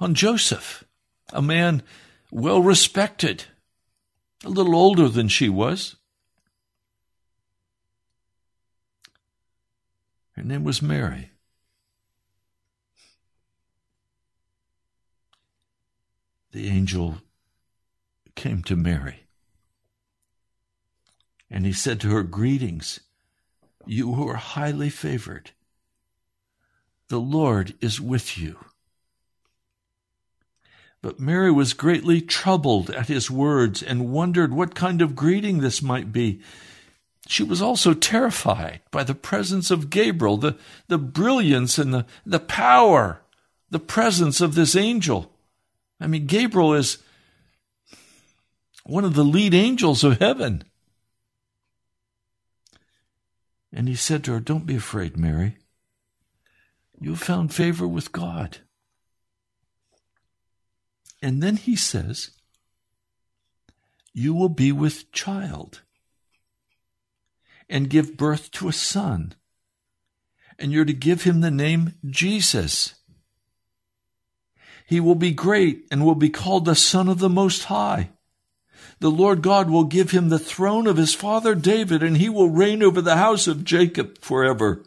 on 0.00 0.14
Joseph, 0.14 0.84
a 1.32 1.42
man 1.42 1.82
well 2.30 2.62
respected, 2.62 3.44
a 4.44 4.48
little 4.48 4.74
older 4.74 5.08
than 5.08 5.28
she 5.28 5.48
was. 5.48 5.96
Her 10.32 10.42
name 10.42 10.64
was 10.64 10.80
Mary. 10.80 11.30
The 16.52 16.68
angel 16.68 17.18
came 18.34 18.62
to 18.64 18.74
Mary 18.74 19.24
and 21.50 21.66
he 21.66 21.72
said 21.72 22.00
to 22.00 22.10
her, 22.10 22.22
Greetings, 22.22 23.00
you 23.84 24.14
who 24.14 24.28
are 24.28 24.36
highly 24.36 24.88
favored. 24.88 25.50
The 27.08 27.20
Lord 27.20 27.74
is 27.80 28.00
with 28.00 28.38
you. 28.38 28.56
But 31.02 31.18
Mary 31.18 31.50
was 31.50 31.72
greatly 31.72 32.20
troubled 32.20 32.90
at 32.90 33.08
his 33.08 33.30
words 33.30 33.82
and 33.82 34.12
wondered 34.12 34.52
what 34.52 34.74
kind 34.74 35.00
of 35.00 35.16
greeting 35.16 35.58
this 35.58 35.80
might 35.80 36.12
be. 36.12 36.40
She 37.26 37.42
was 37.42 37.62
also 37.62 37.94
terrified 37.94 38.80
by 38.90 39.04
the 39.04 39.14
presence 39.14 39.70
of 39.70 39.88
Gabriel, 39.88 40.36
the, 40.36 40.58
the 40.88 40.98
brilliance 40.98 41.78
and 41.78 41.94
the, 41.94 42.06
the 42.26 42.40
power, 42.40 43.22
the 43.70 43.78
presence 43.78 44.40
of 44.40 44.54
this 44.54 44.76
angel. 44.76 45.32
I 46.00 46.06
mean, 46.06 46.26
Gabriel 46.26 46.74
is 46.74 46.98
one 48.84 49.04
of 49.04 49.14
the 49.14 49.24
lead 49.24 49.54
angels 49.54 50.02
of 50.04 50.18
heaven. 50.18 50.64
And 53.72 53.88
he 53.88 53.94
said 53.94 54.24
to 54.24 54.32
her, 54.32 54.40
Don't 54.40 54.66
be 54.66 54.76
afraid, 54.76 55.16
Mary. 55.16 55.56
You 57.00 57.10
have 57.10 57.22
found 57.22 57.54
favor 57.54 57.86
with 57.86 58.12
God. 58.12 58.58
And 61.22 61.42
then 61.42 61.56
he 61.56 61.76
says, 61.76 62.30
You 64.12 64.34
will 64.34 64.48
be 64.48 64.72
with 64.72 65.12
child 65.12 65.82
and 67.68 67.90
give 67.90 68.16
birth 68.16 68.50
to 68.52 68.68
a 68.68 68.72
son, 68.72 69.34
and 70.58 70.72
you're 70.72 70.84
to 70.84 70.92
give 70.92 71.22
him 71.22 71.40
the 71.40 71.50
name 71.50 71.94
Jesus. 72.04 72.94
He 74.86 74.98
will 74.98 75.14
be 75.14 75.30
great 75.30 75.86
and 75.90 76.04
will 76.04 76.16
be 76.16 76.30
called 76.30 76.64
the 76.64 76.74
Son 76.74 77.08
of 77.08 77.20
the 77.20 77.28
Most 77.28 77.64
High. 77.64 78.10
The 78.98 79.10
Lord 79.10 79.40
God 79.40 79.70
will 79.70 79.84
give 79.84 80.10
him 80.10 80.28
the 80.28 80.38
throne 80.38 80.86
of 80.86 80.96
his 80.96 81.14
father 81.14 81.54
David, 81.54 82.02
and 82.02 82.16
he 82.16 82.28
will 82.28 82.50
reign 82.50 82.82
over 82.82 83.00
the 83.00 83.16
house 83.16 83.46
of 83.46 83.64
Jacob 83.64 84.18
forever. 84.18 84.82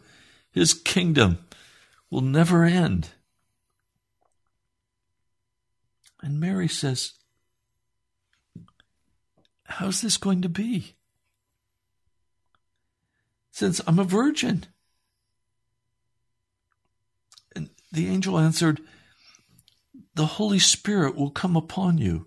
His 0.52 0.74
kingdom 0.74 1.38
will 2.10 2.20
never 2.20 2.64
end. 2.64 3.08
And 6.24 6.40
Mary 6.40 6.68
says, 6.68 7.12
How's 9.64 10.00
this 10.00 10.16
going 10.16 10.40
to 10.40 10.48
be? 10.48 10.96
Since 13.50 13.82
I'm 13.86 13.98
a 13.98 14.04
virgin. 14.04 14.64
And 17.54 17.68
the 17.92 18.08
angel 18.08 18.38
answered, 18.38 18.80
The 20.14 20.24
Holy 20.24 20.58
Spirit 20.58 21.14
will 21.14 21.30
come 21.30 21.56
upon 21.56 21.98
you, 21.98 22.26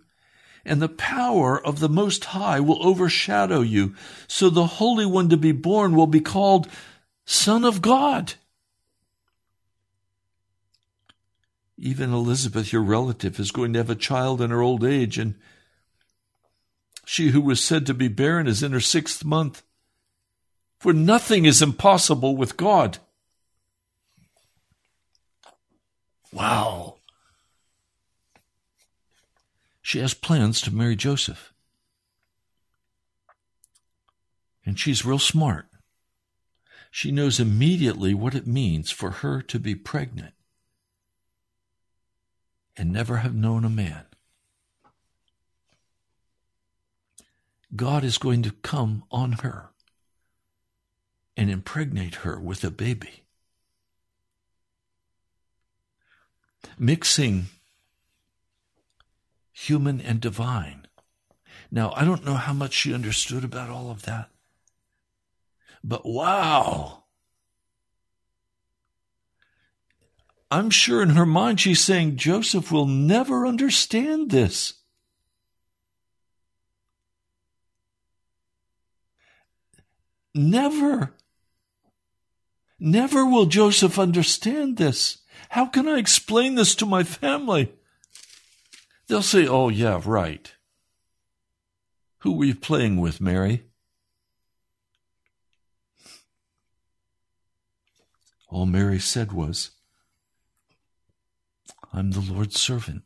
and 0.63 0.79
the 0.79 0.89
power 0.89 1.59
of 1.59 1.79
the 1.79 1.89
Most 1.89 2.25
High 2.25 2.59
will 2.59 2.85
overshadow 2.85 3.61
you. 3.61 3.95
So 4.27 4.51
the 4.51 4.67
Holy 4.67 5.07
One 5.07 5.29
to 5.29 5.37
be 5.37 5.53
born 5.53 5.95
will 5.95 6.05
be 6.05 6.21
called 6.21 6.67
Son 7.25 7.65
of 7.65 7.81
God. 7.81 8.35
Even 11.77 12.11
Elizabeth, 12.11 12.73
your 12.73 12.81
relative, 12.81 13.39
is 13.39 13.51
going 13.51 13.73
to 13.73 13.79
have 13.79 13.89
a 13.89 13.95
child 13.95 14.41
in 14.41 14.49
her 14.49 14.61
old 14.61 14.83
age, 14.83 15.19
and 15.19 15.35
she 17.05 17.29
who 17.29 17.41
was 17.41 17.63
said 17.63 17.85
to 17.85 17.93
be 17.93 18.07
barren 18.07 18.47
is 18.47 18.63
in 18.63 18.71
her 18.71 18.79
sixth 18.79 19.23
month. 19.23 19.61
For 20.79 20.91
nothing 20.91 21.45
is 21.45 21.61
impossible 21.61 22.35
with 22.35 22.57
God. 22.57 22.97
Wow. 26.31 26.97
She 29.81 29.99
has 29.99 30.13
plans 30.13 30.61
to 30.61 30.73
marry 30.73 30.95
Joseph. 30.95 31.53
And 34.65 34.77
she's 34.77 35.05
real 35.05 35.19
smart. 35.19 35.67
She 36.91 37.11
knows 37.11 37.39
immediately 37.39 38.13
what 38.13 38.35
it 38.35 38.45
means 38.45 38.91
for 38.91 39.11
her 39.11 39.41
to 39.43 39.59
be 39.59 39.75
pregnant 39.75 40.33
and 42.77 42.93
never 42.93 43.17
have 43.17 43.33
known 43.33 43.65
a 43.65 43.69
man. 43.69 44.05
God 47.75 48.03
is 48.03 48.17
going 48.17 48.43
to 48.43 48.51
come 48.51 49.03
on 49.11 49.33
her 49.43 49.71
and 51.35 51.49
impregnate 51.49 52.15
her 52.15 52.39
with 52.39 52.63
a 52.63 52.71
baby. 52.71 53.23
Mixing 56.79 57.47
human 59.51 59.99
and 59.99 60.21
divine. 60.21 60.87
Now, 61.71 61.91
I 61.95 62.05
don't 62.05 62.23
know 62.23 62.35
how 62.35 62.53
much 62.53 62.73
she 62.73 62.93
understood 62.93 63.43
about 63.43 63.69
all 63.69 63.89
of 63.89 64.03
that, 64.03 64.29
But 65.83 66.05
wow. 66.05 67.03
I'm 70.49 70.69
sure 70.69 71.01
in 71.01 71.09
her 71.09 71.25
mind 71.25 71.59
she's 71.59 71.81
saying, 71.81 72.15
Joseph 72.15 72.71
will 72.71 72.85
never 72.85 73.45
understand 73.45 74.31
this. 74.31 74.73
Never. 80.33 81.13
Never 82.79 83.25
will 83.25 83.47
Joseph 83.47 83.97
understand 83.97 84.77
this. 84.77 85.17
How 85.49 85.65
can 85.65 85.87
I 85.87 85.97
explain 85.97 86.55
this 86.55 86.75
to 86.75 86.85
my 86.85 87.03
family? 87.03 87.73
They'll 89.07 89.21
say, 89.21 89.47
Oh, 89.47 89.69
yeah, 89.69 90.01
right. 90.05 90.53
Who 92.19 92.33
were 92.33 92.45
you 92.45 92.55
playing 92.55 92.97
with, 92.97 93.19
Mary? 93.19 93.63
All 98.49 98.65
Mary 98.65 98.99
said 98.99 99.31
was, 99.31 99.71
I'm 101.97 102.11
the 102.11 102.19
Lord's 102.19 102.61
servant. 102.61 103.01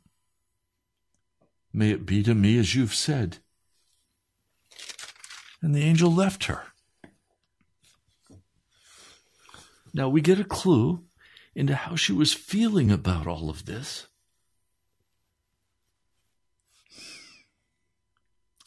May 1.71 1.91
it 1.91 2.05
be 2.05 2.23
to 2.23 2.35
me 2.35 2.59
as 2.59 2.75
you've 2.75 2.93
said. 2.93 3.37
And 5.61 5.73
the 5.73 5.83
angel 5.83 6.11
left 6.11 6.43
her. 6.45 6.63
Now 9.93 10.09
we 10.09 10.19
get 10.19 10.41
a 10.41 10.43
clue 10.43 11.05
into 11.55 11.73
how 11.73 11.95
she 11.95 12.11
was 12.11 12.33
feeling 12.33 12.91
about 12.91 13.27
all 13.27 13.49
of 13.49 13.65
this 13.65 14.07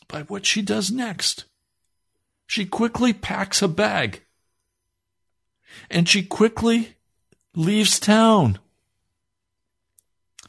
by 0.09 0.23
what 0.23 0.47
she 0.47 0.63
does 0.63 0.91
next. 0.91 1.45
She 2.47 2.65
quickly 2.65 3.13
packs 3.13 3.61
a 3.61 3.69
bag 3.69 4.23
and 5.91 6.09
she 6.09 6.23
quickly 6.23 6.97
leaves 7.55 8.01
town 8.01 8.59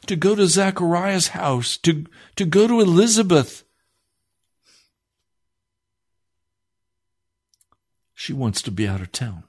to 0.08 0.16
go 0.16 0.36
to 0.36 0.48
Zachariah's 0.48 1.30
house, 1.30 1.78
to, 1.78 2.06
to 2.36 2.46
go 2.46 2.68
to 2.68 2.82
Elizabeth. 2.82 3.64
She 8.14 8.34
wants 8.34 8.62
to 8.64 8.72
be 8.72 8.88
out 8.88 9.02
of 9.02 9.12
town. 9.12 9.44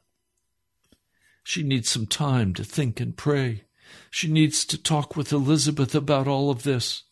She 1.43 1.63
needs 1.63 1.89
some 1.89 2.07
time 2.07 2.55
to 2.55 2.65
think 2.65 3.01
and 3.01 3.17
pray. 3.17 3.65
She 4.11 4.29
needs 4.29 4.65
to 4.67 4.83
talk 4.83 5.17
with 5.17 5.33
Elizabeth 5.33 5.95
about 5.95 6.27
all 6.27 6.51
of 6.51 6.65
this. 6.65 7.05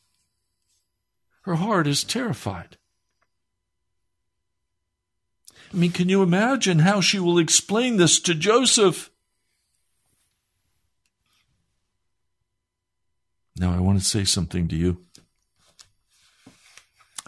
Her 1.43 1.55
heart 1.55 1.87
is 1.87 2.03
terrified. 2.03 2.77
I 5.73 5.77
mean, 5.77 5.93
can 5.93 6.09
you 6.09 6.23
imagine 6.23 6.81
how 6.81 7.01
she 7.01 7.19
will 7.19 7.39
explain 7.39 7.97
this 7.97 8.19
to 8.21 8.35
Joseph? 8.35 9.11
Now, 13.57 13.75
I 13.75 13.81
want 13.81 13.99
to 13.99 14.05
say 14.05 14.25
something 14.25 14.69
to 14.69 14.77
you. 14.77 14.99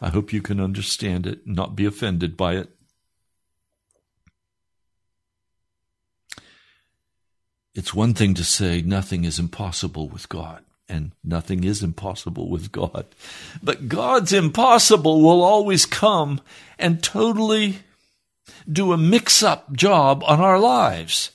I 0.01 0.11
hope 0.11 0.33
you 0.33 0.43
can 0.43 0.61
understand 0.61 1.27
it, 1.27 1.47
not 1.47 1.77
be 1.77 1.87
offended 1.87 2.37
by 2.37 2.57
it. 2.57 2.69
It's 7.75 7.95
one 7.95 8.15
thing 8.15 8.35
to 8.35 8.45
say 8.45 8.83
nothing 8.83 9.25
is 9.25 9.39
impossible 9.39 10.09
with 10.09 10.29
God, 10.29 10.65
and 10.89 11.13
nothing 11.23 11.63
is 11.63 11.83
impossible 11.83 12.49
with 12.49 12.73
God. 12.73 13.07
But 13.63 13.89
God's 13.89 14.33
impossible 14.33 15.21
will 15.21 15.43
always 15.43 15.87
come 15.87 16.41
and 16.79 17.03
totally 17.03 17.81
do 18.71 18.93
a 18.93 18.97
mix 18.97 19.43
up 19.43 19.73
job 19.73 20.25
on 20.27 20.41
our 20.41 20.59
lives. 20.59 21.33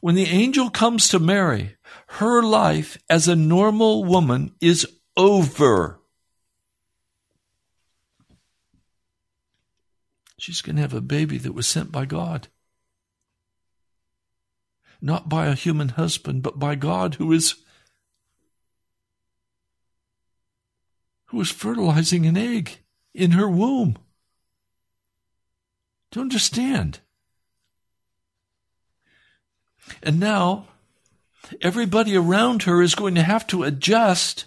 When 0.00 0.14
the 0.14 0.26
angel 0.26 0.70
comes 0.70 1.08
to 1.08 1.18
Mary, 1.18 1.76
her 2.14 2.42
life 2.42 2.98
as 3.08 3.28
a 3.28 3.36
normal 3.36 4.04
woman 4.04 4.52
is 4.60 4.84
over. 5.16 6.00
She's 10.36 10.60
going 10.60 10.76
to 10.76 10.82
have 10.82 10.92
a 10.92 11.00
baby 11.00 11.38
that 11.38 11.54
was 11.54 11.68
sent 11.68 11.92
by 11.92 12.06
God. 12.06 12.48
Not 15.00 15.28
by 15.28 15.46
a 15.46 15.54
human 15.54 15.90
husband, 15.90 16.42
but 16.42 16.58
by 16.58 16.74
God 16.74 17.14
who 17.14 17.32
is 17.32 17.54
who 21.26 21.40
is 21.40 21.50
fertilizing 21.50 22.26
an 22.26 22.36
egg 22.36 22.78
in 23.14 23.30
her 23.32 23.48
womb 23.48 23.96
to 26.10 26.20
understand. 26.20 26.98
And 30.02 30.18
now, 30.18 30.69
everybody 31.60 32.16
around 32.16 32.64
her 32.64 32.82
is 32.82 32.94
going 32.94 33.14
to 33.14 33.22
have 33.22 33.46
to 33.48 33.62
adjust 33.62 34.46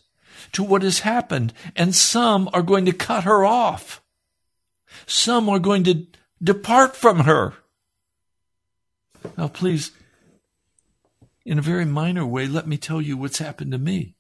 to 0.54 0.64
what 0.64 0.82
has 0.84 1.00
happened, 1.00 1.54
and 1.76 1.96
some 1.96 2.50
are 2.54 2.62
going 2.62 2.86
to 2.86 2.94
cut 2.94 3.24
her 3.24 3.44
off. 3.44 4.02
Some 5.06 5.50
are 5.50 5.60
going 5.60 5.84
to 5.86 6.06
depart 6.42 6.96
from 6.96 7.22
her. 7.22 7.54
Now, 9.38 9.48
please, 9.48 9.92
in 11.46 11.58
a 11.58 11.64
very 11.64 11.86
minor 11.86 12.26
way, 12.26 12.48
let 12.48 12.68
me 12.68 12.78
tell 12.78 13.02
you 13.02 13.18
what's 13.18 13.40
happened 13.40 13.72
to 13.72 13.78
me. 13.78 14.16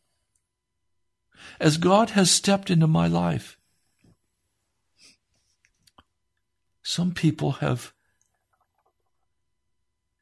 As 1.59 1.77
God 1.77 2.11
has 2.11 2.31
stepped 2.31 2.69
into 2.69 2.87
my 2.87 3.07
life, 3.07 3.57
Some 6.83 7.13
people 7.13 7.53
have 7.53 7.93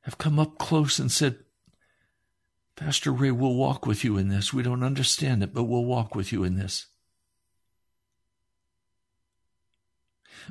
have 0.04 0.18
come 0.18 0.40
up 0.40 0.58
close 0.58 1.00
and 1.00 1.12
said, 1.12 1.40
Pastor 2.82 3.12
Ray, 3.12 3.30
we'll 3.30 3.54
walk 3.54 3.86
with 3.86 4.04
you 4.04 4.18
in 4.18 4.30
this. 4.30 4.52
We 4.52 4.64
don't 4.64 4.82
understand 4.82 5.44
it, 5.44 5.54
but 5.54 5.66
we'll 5.66 5.86
walk 5.86 6.16
with 6.16 6.32
you 6.32 6.44
in 6.44 6.56
this. 6.56 6.88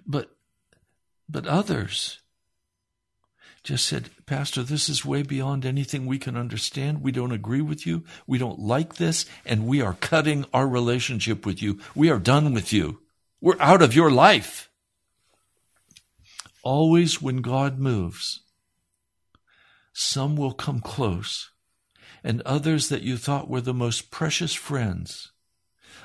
But 0.06 0.30
but 1.28 1.48
others 1.48 2.20
just 3.64 3.84
said, 3.84 4.10
Pastor, 4.26 4.62
this 4.62 4.88
is 4.88 5.04
way 5.04 5.24
beyond 5.24 5.66
anything 5.66 6.06
we 6.06 6.20
can 6.20 6.36
understand. 6.36 7.02
We 7.02 7.10
don't 7.10 7.32
agree 7.32 7.62
with 7.62 7.84
you. 7.84 8.04
We 8.28 8.38
don't 8.38 8.60
like 8.60 8.94
this, 8.94 9.26
and 9.44 9.66
we 9.66 9.80
are 9.80 9.94
cutting 9.94 10.46
our 10.54 10.68
relationship 10.68 11.44
with 11.44 11.60
you. 11.60 11.80
We 11.96 12.10
are 12.10 12.20
done 12.20 12.54
with 12.54 12.72
you. 12.72 13.00
We're 13.40 13.60
out 13.60 13.82
of 13.82 13.96
your 13.96 14.10
life. 14.10 14.70
Always 16.62 17.20
when 17.20 17.38
God 17.38 17.80
moves, 17.80 18.42
some 19.92 20.36
will 20.36 20.52
come 20.52 20.78
close, 20.80 21.49
and 22.22 22.42
others 22.42 22.88
that 22.88 23.02
you 23.02 23.16
thought 23.16 23.48
were 23.48 23.60
the 23.60 23.74
most 23.74 24.10
precious 24.10 24.54
friends, 24.54 25.32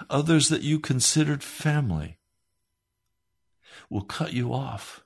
others 0.09 0.49
that 0.49 0.61
you 0.61 0.79
considered 0.79 1.43
family, 1.43 2.17
will 3.89 4.01
cut 4.01 4.33
you 4.33 4.53
off. 4.53 5.03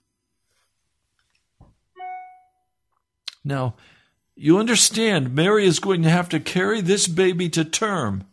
Now, 3.44 3.76
you 4.36 4.58
understand, 4.58 5.34
Mary 5.36 5.66
is 5.66 5.80
going 5.80 6.04
to 6.04 6.10
have 6.10 6.30
to 6.30 6.40
carry 6.40 6.82
this 6.82 7.08
baby 7.08 7.50
to 7.50 7.66
term. 7.66 8.26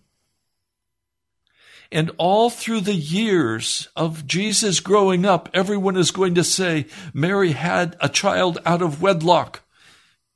And 1.91 2.11
all 2.19 2.51
through 2.51 2.83
the 2.83 2.95
years 2.95 3.89
of 3.97 4.27
Jesus 4.27 4.81
growing 4.81 5.25
up, 5.25 5.49
everyone 5.55 5.97
is 5.97 6.11
going 6.11 6.35
to 6.35 6.45
say, 6.45 6.87
Mary 7.15 7.53
had 7.53 7.97
a 8.01 8.09
child 8.09 8.59
out 8.67 8.83
of 8.83 9.01
wedlock. 9.01 9.63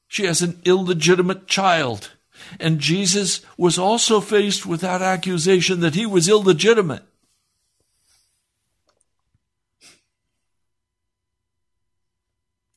She 0.09 0.27
has 0.27 0.43
an 0.43 0.61
illegitimate 0.65 1.47
child. 1.47 2.11
And 2.59 2.79
Jesus 2.79 3.41
was 3.57 3.79
also 3.79 4.21
faced 4.21 4.67
with 4.67 4.81
that 4.81 5.03
accusation 5.03 5.81
that 5.81 5.95
he 5.95 6.07
was 6.07 6.29
illegitimate. 6.29 7.05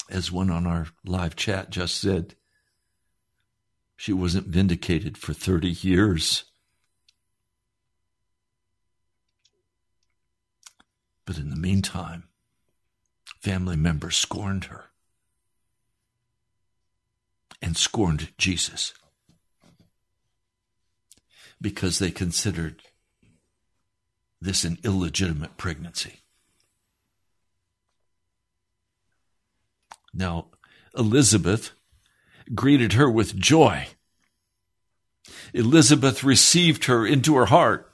As 0.10 0.32
one 0.32 0.49
on 0.52 0.67
our 0.67 0.88
live 1.06 1.36
chat 1.36 1.69
just 1.69 1.99
said, 1.99 2.36
she 3.95 4.13
wasn't 4.13 4.47
vindicated 4.47 5.17
for 5.17 5.34
30 5.34 5.69
years. 5.69 6.43
But 11.26 11.38
in 11.38 11.49
the 11.49 11.56
meantime, 11.56 12.26
family 13.39 13.78
members 13.78 14.17
scorned 14.17 14.65
her 14.65 14.86
and 17.62 17.78
scorned 17.78 18.34
Jesus 18.38 18.93
because 21.63 21.97
they 21.97 22.12
considered 22.12 22.84
this 24.41 24.65
an 24.65 24.78
illegitimate 24.84 25.56
pregnancy. 25.56 26.19
Now, 30.13 30.47
Elizabeth 30.95 31.71
greeted 32.54 32.93
her 32.93 33.10
with 33.10 33.39
joy. 33.39 33.88
Elizabeth 35.54 36.23
received 36.23 36.86
her 36.86 37.08
into 37.08 37.36
her 37.38 37.45
heart. 37.45 37.89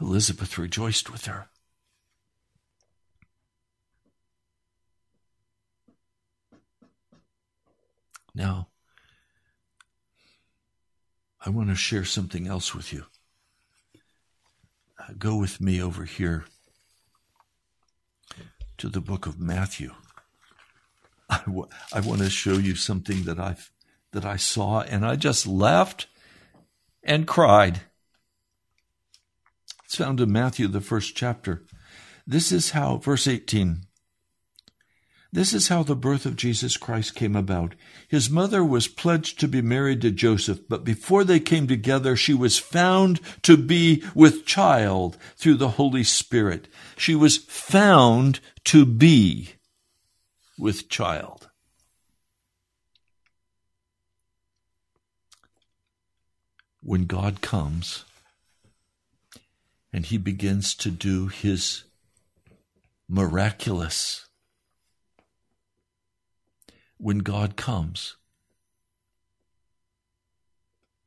Elizabeth 0.00 0.58
rejoiced 0.58 1.10
with 1.10 1.26
her. 1.26 1.48
Now, 8.38 8.68
I 11.44 11.50
want 11.50 11.70
to 11.70 11.74
share 11.74 12.04
something 12.04 12.46
else 12.46 12.72
with 12.72 12.92
you. 12.92 13.06
Go 15.18 15.36
with 15.36 15.60
me 15.60 15.82
over 15.82 16.04
here 16.04 16.44
to 18.76 18.88
the 18.88 19.00
book 19.00 19.26
of 19.26 19.40
Matthew. 19.40 19.92
I, 21.28 21.40
w- 21.46 21.68
I 21.92 21.98
want 21.98 22.20
to 22.20 22.30
show 22.30 22.52
you 22.52 22.76
something 22.76 23.24
that 23.24 23.40
I 23.40 23.56
that 24.12 24.24
I 24.24 24.36
saw, 24.36 24.82
and 24.82 25.04
I 25.04 25.16
just 25.16 25.46
laughed 25.46 26.06
and 27.02 27.26
cried. 27.26 27.80
It's 29.84 29.96
found 29.96 30.20
in 30.20 30.30
Matthew, 30.30 30.68
the 30.68 30.80
first 30.80 31.16
chapter. 31.16 31.64
This 32.26 32.52
is 32.52 32.70
how, 32.70 32.98
verse 32.98 33.26
18. 33.26 33.87
This 35.30 35.52
is 35.52 35.68
how 35.68 35.82
the 35.82 35.94
birth 35.94 36.24
of 36.24 36.36
Jesus 36.36 36.78
Christ 36.78 37.14
came 37.14 37.36
about. 37.36 37.74
His 38.08 38.30
mother 38.30 38.64
was 38.64 38.88
pledged 38.88 39.38
to 39.40 39.48
be 39.48 39.60
married 39.60 40.00
to 40.00 40.10
Joseph, 40.10 40.60
but 40.68 40.84
before 40.84 41.22
they 41.22 41.38
came 41.38 41.66
together, 41.66 42.16
she 42.16 42.32
was 42.32 42.58
found 42.58 43.20
to 43.42 43.58
be 43.58 44.02
with 44.14 44.46
child 44.46 45.18
through 45.36 45.56
the 45.56 45.70
Holy 45.70 46.02
Spirit. 46.02 46.66
She 46.96 47.14
was 47.14 47.36
found 47.36 48.40
to 48.64 48.86
be 48.86 49.50
with 50.58 50.88
child. 50.88 51.50
When 56.80 57.04
God 57.04 57.42
comes 57.42 58.06
and 59.92 60.06
he 60.06 60.16
begins 60.16 60.74
to 60.76 60.90
do 60.90 61.28
his 61.28 61.84
miraculous 63.10 64.27
when 66.98 67.18
God 67.18 67.56
comes. 67.56 68.16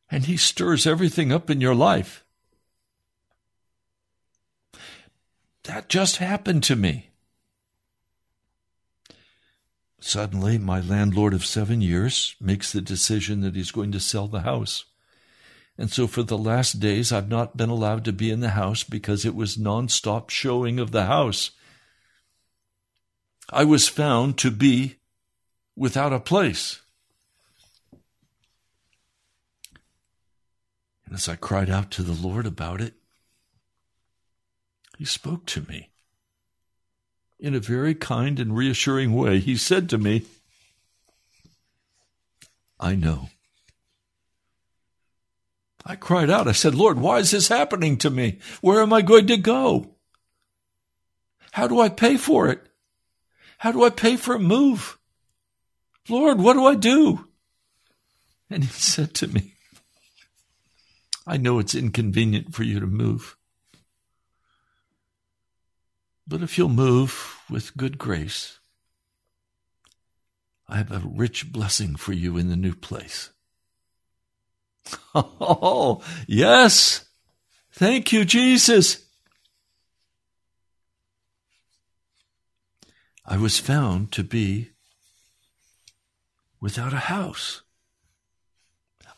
And 0.10 0.26
He 0.26 0.38
stirs 0.38 0.88
everything 0.88 1.32
up 1.32 1.50
in 1.50 1.62
your 1.62 1.76
life. 1.76 2.26
That 5.64 5.90
just 5.90 6.18
happened 6.18 6.64
to 6.64 6.76
me. 6.76 7.12
Suddenly, 10.00 10.58
my 10.58 10.82
landlord 10.82 11.34
of 11.34 11.46
seven 11.46 11.80
years 11.80 12.36
makes 12.42 12.72
the 12.72 12.82
decision 12.82 13.42
that 13.42 13.56
he's 13.56 13.70
going 13.70 13.92
to 13.92 14.00
sell 14.00 14.28
the 14.28 14.42
house. 14.42 14.86
And 15.78 15.92
so 15.92 16.08
for 16.08 16.24
the 16.24 16.38
last 16.38 16.80
days, 16.80 17.12
I've 17.12 17.30
not 17.30 17.56
been 17.56 17.70
allowed 17.70 18.04
to 18.06 18.12
be 18.12 18.32
in 18.32 18.40
the 18.40 18.50
house 18.50 18.84
because 18.84 19.26
it 19.26 19.36
was 19.36 19.58
nonstop 19.58 20.32
showing 20.32 20.80
of 20.80 20.92
the 20.92 21.06
house. 21.06 21.52
I 23.52 23.64
was 23.64 23.88
found 23.88 24.40
to 24.40 24.50
be 24.50 24.98
without 25.76 26.14
a 26.14 26.20
place. 26.20 26.82
And 31.06 31.16
as 31.16 31.28
I 31.28 31.36
cried 31.36 31.70
out 31.70 31.92
to 31.92 32.04
the 32.04 32.14
Lord 32.14 32.46
about 32.46 32.80
it, 32.82 32.94
He 34.98 35.06
spoke 35.06 35.46
to 35.48 35.62
me 35.68 35.90
in 37.40 37.56
a 37.56 37.60
very 37.60 37.96
kind 37.96 38.40
and 38.40 38.56
reassuring 38.56 39.14
way. 39.14 39.40
He 39.40 39.58
said 39.58 39.90
to 39.90 39.98
me, 39.98 40.24
I 42.80 42.96
know. 42.96 43.30
I 45.86 45.96
cried 45.96 46.30
out. 46.30 46.48
I 46.48 46.52
said, 46.52 46.76
Lord, 46.76 47.00
why 47.00 47.18
is 47.18 47.32
this 47.32 47.48
happening 47.48 47.98
to 47.98 48.10
me? 48.10 48.40
Where 48.62 48.82
am 48.82 48.94
I 48.94 49.02
going 49.02 49.28
to 49.28 49.38
go? 49.38 49.96
How 51.52 51.68
do 51.68 51.80
I 51.80 51.90
pay 51.90 52.18
for 52.18 52.48
it? 52.48 52.62
How 53.58 53.72
do 53.72 53.84
I 53.84 53.90
pay 53.90 54.16
for 54.16 54.36
a 54.36 54.40
move? 54.40 54.98
Lord, 56.10 56.40
what 56.40 56.54
do 56.54 56.66
I 56.66 56.76
do? 56.76 57.28
And 58.50 58.64
he 58.64 58.70
said 58.70 59.14
to 59.16 59.28
me, 59.28 59.54
I 61.26 61.38
know 61.38 61.60
it's 61.60 61.76
inconvenient 61.76 62.54
for 62.54 62.64
you 62.64 62.80
to 62.80 62.88
move. 62.88 63.38
But 66.28 66.42
if 66.42 66.58
you'll 66.58 66.70
move 66.70 67.40
with 67.50 67.76
good 67.78 67.98
grace, 67.98 68.60
I 70.68 70.78
have 70.78 70.92
a 70.92 71.02
rich 71.06 71.52
blessing 71.52 71.96
for 71.96 72.14
you 72.14 72.38
in 72.38 72.50
the 72.50 72.56
new 72.56 72.76
place. 72.76 73.30
Oh, 75.14 76.02
yes. 76.28 77.06
Thank 77.72 78.12
you, 78.12 78.26
Jesus. 78.26 79.06
I 83.26 83.38
was 83.38 83.60
found 83.60 84.12
to 84.14 84.24
be 84.24 84.71
without 86.62 86.94
a 86.94 86.98
house. 86.98 87.64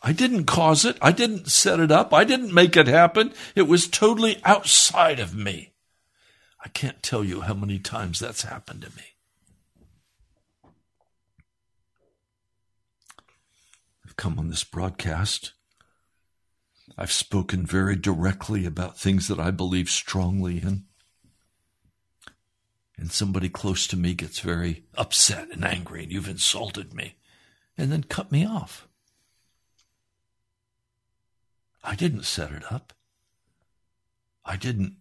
I 0.02 0.12
didn't 0.12 0.46
cause 0.46 0.84
it. 0.84 0.98
I 1.00 1.12
didn't 1.12 1.50
set 1.50 1.80
it 1.80 1.92
up. 1.92 2.12
I 2.12 2.24
didn't 2.24 2.52
make 2.52 2.76
it 2.76 2.86
happen. 2.86 3.32
It 3.54 3.68
was 3.68 3.86
totally 3.86 4.40
outside 4.44 5.20
of 5.20 5.34
me. 5.34 5.72
I 6.64 6.68
can't 6.68 7.02
tell 7.02 7.22
you 7.22 7.42
how 7.42 7.54
many 7.54 7.78
times 7.78 8.18
that's 8.18 8.42
happened 8.42 8.82
to 8.82 8.90
me. 8.96 9.04
I've 14.04 14.16
come 14.16 14.38
on 14.38 14.48
this 14.48 14.64
broadcast. 14.64 15.52
I've 16.96 17.12
spoken 17.12 17.66
very 17.66 17.96
directly 17.96 18.66
about 18.66 18.98
things 18.98 19.28
that 19.28 19.40
I 19.40 19.50
believe 19.50 19.88
strongly 19.88 20.58
in 20.58 20.84
and 22.96 23.10
somebody 23.10 23.48
close 23.48 23.86
to 23.88 23.96
me 23.96 24.14
gets 24.14 24.40
very 24.40 24.84
upset 24.96 25.48
and 25.50 25.64
angry 25.64 26.04
and 26.04 26.12
you've 26.12 26.28
insulted 26.28 26.94
me 26.94 27.16
and 27.76 27.90
then 27.90 28.04
cut 28.04 28.30
me 28.32 28.46
off. 28.46 28.88
I 31.82 31.94
didn't 31.94 32.24
set 32.24 32.50
it 32.52 32.70
up. 32.72 32.92
I 34.44 34.56
didn't 34.56 34.96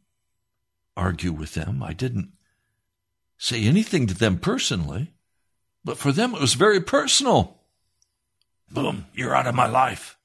argue 0.96 1.32
with 1.32 1.54
them. 1.54 1.82
I 1.84 1.94
didn't 1.94 2.34
say 3.38 3.64
anything 3.64 4.08
to 4.08 4.14
them 4.14 4.38
personally, 4.38 5.14
but 5.84 5.98
for 5.98 6.12
them 6.12 6.34
it 6.34 6.42
was 6.42 6.54
very 6.54 6.80
personal. 6.80 7.58
Boom, 8.72 9.06
you're 9.14 9.36
out 9.36 9.48
of 9.48 9.56
my 9.56 9.68
life. 9.68 10.18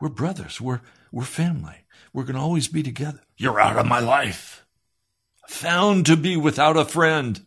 We're 0.00 0.08
brothers. 0.08 0.60
We're, 0.60 0.80
we're 1.10 1.24
family. 1.24 1.86
We're 2.12 2.24
going 2.24 2.36
to 2.36 2.42
always 2.42 2.68
be 2.68 2.82
together. 2.82 3.20
You're 3.36 3.60
out 3.60 3.78
of 3.78 3.86
my 3.86 4.00
life. 4.00 4.66
Found 5.48 6.06
to 6.06 6.16
be 6.16 6.36
without 6.36 6.76
a 6.76 6.84
friend. 6.84 7.40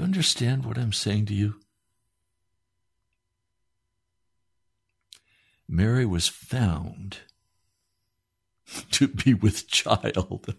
You 0.00 0.04
understand 0.04 0.64
what 0.64 0.78
I'm 0.78 0.94
saying 0.94 1.26
to 1.26 1.34
you? 1.34 1.56
Mary 5.68 6.06
was 6.06 6.26
found 6.26 7.18
to 8.92 9.08
be 9.08 9.34
with 9.34 9.68
child. 9.68 10.54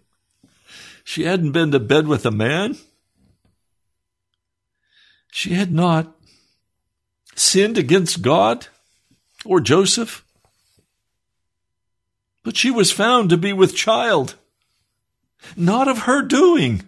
She 1.03 1.23
hadn't 1.23 1.53
been 1.53 1.71
to 1.71 1.79
bed 1.79 2.05
with 2.05 2.23
a 2.27 2.29
man. 2.29 2.77
She 5.31 5.55
had 5.55 5.71
not 5.71 6.15
sinned 7.33 7.79
against 7.79 8.21
God 8.21 8.67
or 9.43 9.59
Joseph. 9.59 10.23
But 12.43 12.55
she 12.55 12.69
was 12.69 12.91
found 12.91 13.31
to 13.31 13.37
be 13.37 13.53
with 13.53 13.75
child, 13.75 14.35
not 15.55 15.87
of 15.87 16.03
her 16.03 16.21
doing. 16.21 16.83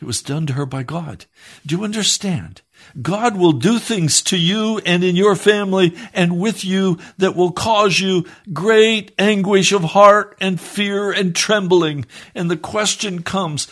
It 0.00 0.04
was 0.04 0.22
done 0.22 0.46
to 0.46 0.54
her 0.54 0.66
by 0.66 0.82
God. 0.82 1.26
Do 1.64 1.76
you 1.76 1.84
understand? 1.84 2.62
God 3.00 3.36
will 3.36 3.52
do 3.52 3.78
things 3.78 4.22
to 4.22 4.36
you 4.36 4.80
and 4.84 5.02
in 5.02 5.16
your 5.16 5.36
family 5.36 5.96
and 6.12 6.38
with 6.38 6.64
you 6.64 6.98
that 7.18 7.34
will 7.34 7.52
cause 7.52 8.00
you 8.00 8.26
great 8.52 9.12
anguish 9.18 9.72
of 9.72 9.82
heart 9.82 10.36
and 10.40 10.60
fear 10.60 11.10
and 11.10 11.34
trembling. 11.34 12.06
And 12.34 12.50
the 12.50 12.56
question 12.56 13.22
comes, 13.22 13.68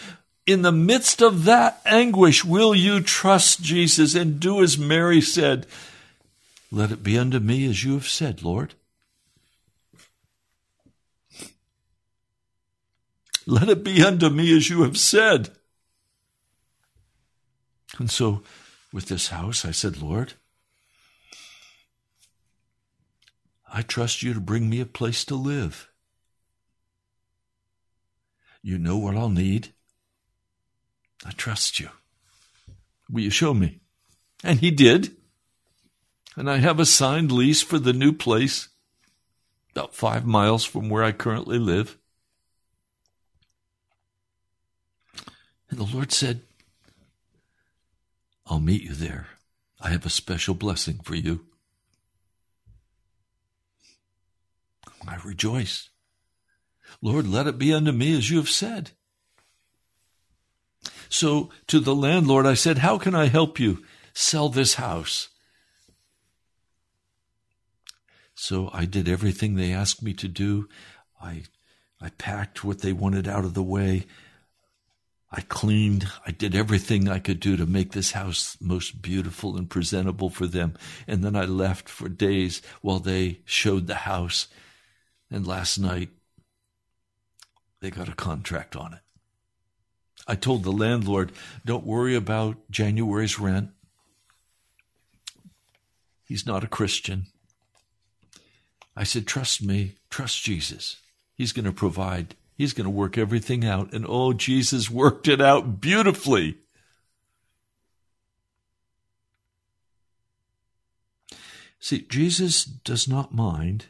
in 0.46 0.62
the 0.62 0.72
midst 0.72 1.20
of 1.22 1.44
that 1.44 1.80
anguish, 1.84 2.44
will 2.44 2.74
you 2.74 3.00
trust 3.00 3.62
Jesus 3.62 4.14
and 4.14 4.40
do 4.40 4.62
as 4.62 4.78
Mary 4.78 5.20
said? 5.20 5.66
Let 6.70 6.90
it 6.90 7.02
be 7.02 7.18
unto 7.18 7.38
me 7.38 7.68
as 7.68 7.84
you 7.84 7.94
have 7.94 8.08
said, 8.08 8.42
Lord. 8.42 8.74
Let 13.46 13.68
it 13.68 13.84
be 13.84 14.02
unto 14.02 14.30
me 14.30 14.56
as 14.56 14.70
you 14.70 14.82
have 14.82 14.96
said. 14.96 15.50
And 17.98 18.10
so, 18.10 18.42
with 18.92 19.06
this 19.06 19.28
house, 19.28 19.64
I 19.64 19.70
said, 19.70 20.00
Lord, 20.00 20.34
I 23.72 23.82
trust 23.82 24.22
you 24.22 24.34
to 24.34 24.40
bring 24.40 24.68
me 24.68 24.80
a 24.80 24.86
place 24.86 25.24
to 25.26 25.34
live. 25.34 25.88
You 28.62 28.78
know 28.78 28.96
what 28.96 29.16
I'll 29.16 29.28
need. 29.28 29.72
I 31.24 31.30
trust 31.32 31.80
you. 31.80 31.88
Will 33.10 33.22
you 33.22 33.30
show 33.30 33.54
me? 33.54 33.80
And 34.44 34.60
he 34.60 34.70
did. 34.70 35.16
And 36.36 36.50
I 36.50 36.58
have 36.58 36.80
a 36.80 36.86
signed 36.86 37.30
lease 37.30 37.62
for 37.62 37.78
the 37.78 37.92
new 37.92 38.12
place, 38.12 38.68
about 39.72 39.94
five 39.94 40.26
miles 40.26 40.64
from 40.64 40.88
where 40.88 41.02
I 41.02 41.12
currently 41.12 41.58
live. 41.58 41.98
And 45.68 45.78
the 45.78 45.84
Lord 45.84 46.12
said, 46.12 46.42
I'll 48.52 48.60
meet 48.60 48.82
you 48.82 48.92
there. 48.92 49.28
I 49.80 49.88
have 49.88 50.04
a 50.04 50.10
special 50.10 50.52
blessing 50.52 51.00
for 51.02 51.14
you. 51.14 51.46
I 55.08 55.16
rejoice. 55.24 55.88
Lord, 57.00 57.26
let 57.26 57.46
it 57.46 57.56
be 57.56 57.72
unto 57.72 57.92
me 57.92 58.14
as 58.14 58.28
you 58.28 58.36
have 58.36 58.50
said. 58.50 58.90
So 61.08 61.48
to 61.68 61.80
the 61.80 61.94
landlord, 61.94 62.44
I 62.44 62.52
said, 62.52 62.78
How 62.78 62.98
can 62.98 63.14
I 63.14 63.28
help 63.28 63.58
you 63.58 63.82
sell 64.12 64.50
this 64.50 64.74
house? 64.74 65.30
So 68.34 68.68
I 68.74 68.84
did 68.84 69.08
everything 69.08 69.54
they 69.54 69.72
asked 69.72 70.02
me 70.02 70.12
to 70.12 70.28
do. 70.28 70.68
I, 71.22 71.44
I 72.02 72.10
packed 72.10 72.64
what 72.64 72.82
they 72.82 72.92
wanted 72.92 73.26
out 73.26 73.46
of 73.46 73.54
the 73.54 73.62
way. 73.62 74.04
I 75.34 75.40
cleaned. 75.40 76.06
I 76.26 76.30
did 76.30 76.54
everything 76.54 77.08
I 77.08 77.18
could 77.18 77.40
do 77.40 77.56
to 77.56 77.64
make 77.64 77.92
this 77.92 78.12
house 78.12 78.58
most 78.60 79.00
beautiful 79.00 79.56
and 79.56 79.68
presentable 79.68 80.28
for 80.28 80.46
them. 80.46 80.74
And 81.06 81.24
then 81.24 81.34
I 81.34 81.46
left 81.46 81.88
for 81.88 82.10
days 82.10 82.60
while 82.82 82.98
they 82.98 83.40
showed 83.46 83.86
the 83.86 83.94
house. 83.94 84.48
And 85.30 85.46
last 85.46 85.78
night, 85.78 86.10
they 87.80 87.90
got 87.90 88.10
a 88.10 88.14
contract 88.14 88.76
on 88.76 88.92
it. 88.92 89.00
I 90.28 90.34
told 90.34 90.64
the 90.64 90.70
landlord, 90.70 91.32
don't 91.64 91.86
worry 91.86 92.14
about 92.14 92.70
January's 92.70 93.38
rent. 93.38 93.70
He's 96.28 96.46
not 96.46 96.62
a 96.62 96.68
Christian. 96.68 97.26
I 98.94 99.04
said, 99.04 99.26
trust 99.26 99.62
me, 99.62 99.96
trust 100.10 100.42
Jesus. 100.42 100.98
He's 101.34 101.52
going 101.52 101.64
to 101.64 101.72
provide. 101.72 102.36
He's 102.56 102.72
going 102.72 102.84
to 102.84 102.90
work 102.90 103.18
everything 103.18 103.64
out. 103.64 103.92
And 103.92 104.06
oh, 104.08 104.32
Jesus 104.32 104.90
worked 104.90 105.28
it 105.28 105.40
out 105.40 105.80
beautifully. 105.80 106.58
See, 111.80 112.06
Jesus 112.08 112.64
does 112.64 113.08
not 113.08 113.34
mind. 113.34 113.86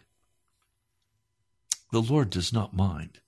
The 1.91 2.01
Lord 2.01 2.31
does 2.31 2.53
not 2.53 2.73
mind. 2.73 3.21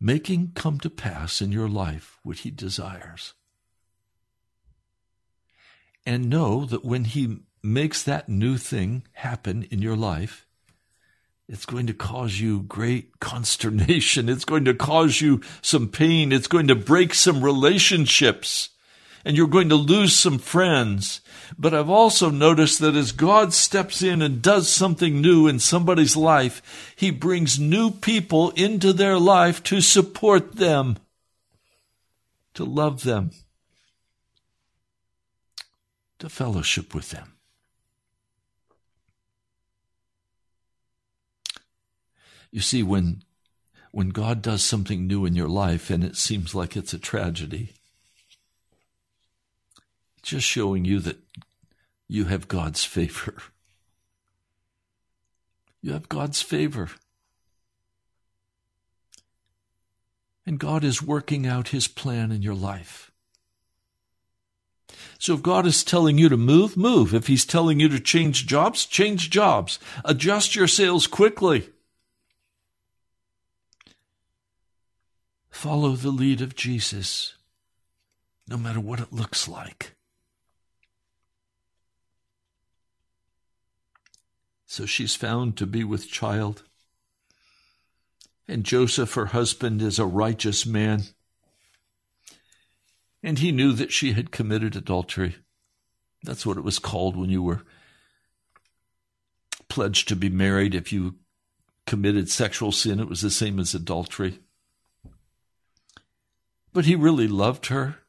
making 0.00 0.52
come 0.54 0.78
to 0.80 0.90
pass 0.90 1.40
in 1.40 1.52
your 1.52 1.68
life 1.68 2.18
what 2.22 2.38
he 2.38 2.50
desires. 2.50 3.34
And 6.04 6.30
know 6.30 6.64
that 6.66 6.84
when 6.84 7.04
he 7.04 7.40
makes 7.62 8.02
that 8.02 8.28
new 8.28 8.58
thing 8.58 9.04
happen 9.14 9.64
in 9.64 9.82
your 9.82 9.96
life, 9.96 10.45
it's 11.48 11.66
going 11.66 11.86
to 11.86 11.94
cause 11.94 12.40
you 12.40 12.62
great 12.62 13.20
consternation. 13.20 14.28
It's 14.28 14.44
going 14.44 14.64
to 14.64 14.74
cause 14.74 15.20
you 15.20 15.40
some 15.62 15.88
pain. 15.88 16.32
It's 16.32 16.48
going 16.48 16.68
to 16.68 16.74
break 16.74 17.14
some 17.14 17.42
relationships 17.42 18.70
and 19.26 19.36
you're 19.36 19.48
going 19.48 19.68
to 19.68 19.74
lose 19.74 20.14
some 20.14 20.38
friends. 20.38 21.20
But 21.58 21.74
I've 21.74 21.90
also 21.90 22.30
noticed 22.30 22.78
that 22.78 22.94
as 22.94 23.10
God 23.10 23.52
steps 23.52 24.00
in 24.00 24.22
and 24.22 24.40
does 24.40 24.68
something 24.68 25.20
new 25.20 25.48
in 25.48 25.58
somebody's 25.58 26.16
life, 26.16 26.94
He 26.96 27.10
brings 27.10 27.58
new 27.58 27.90
people 27.90 28.50
into 28.50 28.92
their 28.92 29.18
life 29.18 29.62
to 29.64 29.80
support 29.80 30.56
them, 30.56 30.96
to 32.54 32.64
love 32.64 33.02
them, 33.02 33.32
to 36.20 36.28
fellowship 36.28 36.94
with 36.94 37.10
them. 37.10 37.35
You 42.50 42.60
see, 42.60 42.82
when 42.82 43.22
when 43.92 44.10
God 44.10 44.42
does 44.42 44.62
something 44.62 45.06
new 45.06 45.24
in 45.24 45.34
your 45.34 45.48
life 45.48 45.88
and 45.88 46.04
it 46.04 46.16
seems 46.16 46.54
like 46.54 46.76
it's 46.76 46.92
a 46.92 46.98
tragedy, 46.98 47.72
just 50.22 50.46
showing 50.46 50.84
you 50.84 51.00
that 51.00 51.18
you 52.08 52.26
have 52.26 52.48
God's 52.48 52.84
favor. 52.84 53.34
You 55.80 55.92
have 55.92 56.08
God's 56.08 56.42
favor. 56.42 56.90
And 60.44 60.58
God 60.58 60.84
is 60.84 61.02
working 61.02 61.46
out 61.46 61.68
His 61.68 61.88
plan 61.88 62.30
in 62.32 62.42
your 62.42 62.54
life. 62.54 63.10
So 65.18 65.34
if 65.34 65.42
God 65.42 65.66
is 65.66 65.82
telling 65.82 66.18
you 66.18 66.28
to 66.28 66.36
move, 66.36 66.76
move. 66.76 67.14
If 67.14 67.28
He's 67.28 67.46
telling 67.46 67.80
you 67.80 67.88
to 67.88 67.98
change 67.98 68.46
jobs, 68.46 68.84
change 68.84 69.30
jobs. 69.30 69.78
Adjust 70.04 70.54
your 70.54 70.68
sails 70.68 71.06
quickly. 71.06 71.70
Follow 75.56 75.92
the 75.92 76.10
lead 76.10 76.42
of 76.42 76.54
Jesus, 76.54 77.32
no 78.46 78.58
matter 78.58 78.78
what 78.78 79.00
it 79.00 79.10
looks 79.10 79.48
like. 79.48 79.94
So 84.66 84.84
she's 84.84 85.14
found 85.14 85.56
to 85.56 85.64
be 85.64 85.82
with 85.82 86.10
child. 86.10 86.62
And 88.46 88.64
Joseph, 88.64 89.14
her 89.14 89.26
husband, 89.26 89.80
is 89.80 89.98
a 89.98 90.04
righteous 90.04 90.66
man. 90.66 91.04
And 93.22 93.38
he 93.38 93.50
knew 93.50 93.72
that 93.72 93.92
she 93.92 94.12
had 94.12 94.30
committed 94.30 94.76
adultery. 94.76 95.36
That's 96.22 96.44
what 96.44 96.58
it 96.58 96.64
was 96.64 96.78
called 96.78 97.16
when 97.16 97.30
you 97.30 97.42
were 97.42 97.62
pledged 99.70 100.06
to 100.08 100.16
be 100.16 100.28
married. 100.28 100.74
If 100.74 100.92
you 100.92 101.14
committed 101.86 102.28
sexual 102.28 102.72
sin, 102.72 103.00
it 103.00 103.08
was 103.08 103.22
the 103.22 103.30
same 103.30 103.58
as 103.58 103.74
adultery. 103.74 104.40
But 106.76 106.84
he 106.84 106.94
really 106.94 107.26
loved 107.26 107.68
her, 107.68 108.00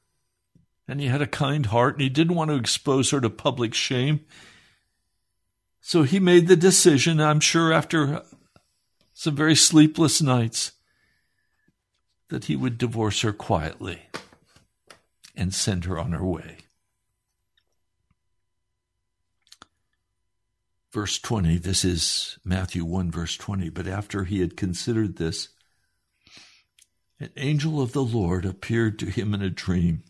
and 0.90 1.00
he 1.00 1.08
had 1.08 1.22
a 1.22 1.26
kind 1.26 1.68
heart, 1.68 1.94
and 1.96 2.02
he 2.02 2.10
didn't 2.10 2.36
want 2.36 2.52
to 2.52 2.58
expose 2.58 3.12
her 3.12 3.22
to 3.22 3.30
public 3.30 3.74
shame. 3.74 4.26
So 5.80 6.04
he 6.04 6.20
made 6.20 6.50
the 6.50 6.58
decision, 6.58 7.22
I'm 7.22 7.40
sure 7.40 7.72
after 7.72 8.24
some 9.14 9.38
very 9.38 9.56
sleepless 9.56 10.22
nights, 10.22 10.74
that 12.28 12.46
he 12.46 12.58
would 12.58 12.78
divorce 12.78 13.22
her 13.22 13.32
quietly 13.32 14.02
and 15.34 15.54
send 15.54 15.86
her 15.86 15.98
on 15.98 16.12
her 16.12 16.26
way. 16.26 16.58
Verse 20.92 21.18
20, 21.20 21.58
this 21.60 21.86
is 21.86 22.38
Matthew 22.44 22.84
1, 22.84 23.12
verse 23.12 23.38
20. 23.38 23.70
But 23.70 23.88
after 23.88 24.26
he 24.26 24.42
had 24.42 24.58
considered 24.58 25.16
this, 25.16 25.48
an 27.20 27.30
angel 27.38 27.82
of 27.82 27.94
the 27.94 28.04
Lord 28.04 28.46
appeared 28.46 29.00
to 29.00 29.08
him 29.08 29.34
in 29.34 29.42
a 29.42 29.50
dream 29.50 30.04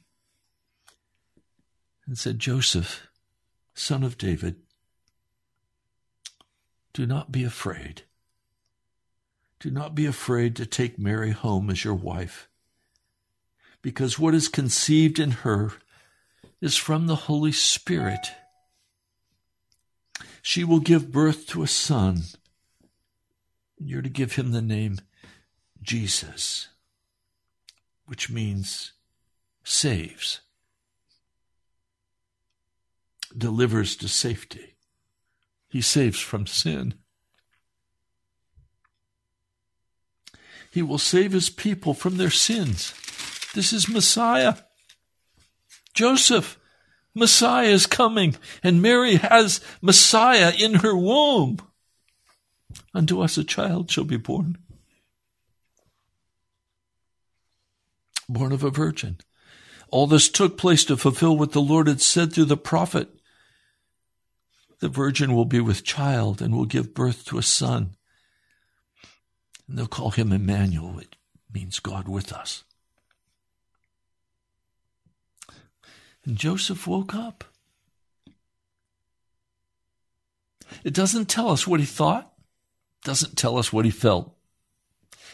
and 2.05 2.17
said, 2.17 2.39
Joseph, 2.39 3.07
son 3.73 4.03
of 4.03 4.17
David, 4.17 4.57
do 6.93 7.05
not 7.05 7.31
be 7.31 7.43
afraid. 7.43 8.03
Do 9.59 9.71
not 9.71 9.95
be 9.95 10.05
afraid 10.05 10.55
to 10.55 10.65
take 10.65 10.99
Mary 10.99 11.31
home 11.31 11.69
as 11.69 11.83
your 11.83 11.95
wife, 11.95 12.49
because 13.81 14.19
what 14.19 14.35
is 14.35 14.47
conceived 14.47 15.19
in 15.19 15.31
her 15.31 15.71
is 16.61 16.75
from 16.75 17.07
the 17.07 17.15
Holy 17.15 17.51
Spirit. 17.51 18.31
She 20.41 20.63
will 20.63 20.79
give 20.79 21.11
birth 21.11 21.47
to 21.47 21.63
a 21.63 21.67
son, 21.67 22.23
and 23.79 23.89
you're 23.89 24.01
to 24.01 24.09
give 24.09 24.33
him 24.33 24.51
the 24.51 24.61
name 24.61 24.99
Jesus, 25.81 26.69
which 28.07 28.29
means 28.29 28.93
saves, 29.63 30.39
delivers 33.37 33.95
to 33.97 34.07
safety. 34.07 34.75
He 35.69 35.81
saves 35.81 36.19
from 36.19 36.47
sin. 36.47 36.95
He 40.71 40.81
will 40.81 40.97
save 40.97 41.33
his 41.33 41.49
people 41.49 41.93
from 41.93 42.17
their 42.17 42.29
sins. 42.29 42.93
This 43.53 43.73
is 43.73 43.89
Messiah. 43.89 44.55
Joseph, 45.93 46.59
Messiah 47.13 47.67
is 47.67 47.85
coming, 47.87 48.35
and 48.63 48.81
Mary 48.81 49.15
has 49.15 49.59
Messiah 49.81 50.53
in 50.57 50.75
her 50.75 50.95
womb. 50.95 51.57
Unto 52.93 53.21
us 53.21 53.37
a 53.37 53.43
child 53.43 53.91
shall 53.91 54.03
be 54.03 54.17
born, 54.17 54.57
born 58.29 58.51
of 58.51 58.63
a 58.63 58.69
virgin. 58.69 59.17
All 59.89 60.07
this 60.07 60.29
took 60.29 60.57
place 60.57 60.83
to 60.85 60.97
fulfill 60.97 61.37
what 61.37 61.53
the 61.53 61.61
Lord 61.61 61.87
had 61.87 62.01
said 62.01 62.33
through 62.33 62.45
the 62.45 62.57
prophet. 62.57 63.09
The 64.79 64.89
virgin 64.89 65.33
will 65.33 65.45
be 65.45 65.59
with 65.59 65.83
child 65.83 66.41
and 66.41 66.55
will 66.55 66.65
give 66.65 66.93
birth 66.93 67.25
to 67.25 67.37
a 67.37 67.43
son. 67.43 67.95
And 69.67 69.77
they'll 69.77 69.87
call 69.87 70.11
him 70.11 70.31
Emmanuel. 70.31 70.99
It 70.99 71.15
means 71.51 71.79
God 71.79 72.07
with 72.07 72.31
us. 72.31 72.63
And 76.25 76.37
Joseph 76.37 76.85
woke 76.85 77.15
up. 77.15 77.45
It 80.83 80.93
doesn't 80.93 81.29
tell 81.29 81.49
us 81.49 81.65
what 81.65 81.79
he 81.79 81.85
thought, 81.85 82.33
doesn't 83.03 83.37
tell 83.37 83.57
us 83.57 83.71
what 83.71 83.85
he 83.85 83.91
felt. 83.91 84.36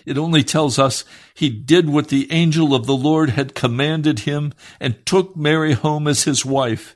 It 0.06 0.18
only 0.18 0.44
tells 0.44 0.78
us 0.78 1.06
he 1.34 1.50
did 1.50 1.90
what 1.90 2.10
the 2.10 2.32
angel 2.32 2.76
of 2.76 2.86
the 2.86 2.96
Lord 2.96 3.32
had 3.32 3.56
commanded 3.56 4.20
him 4.20 4.54
and 4.80 5.06
took 5.06 5.36
Mary 5.36 5.74
home 5.74 6.08
as 6.08 6.24
his 6.24 6.46
wife. 6.46 6.96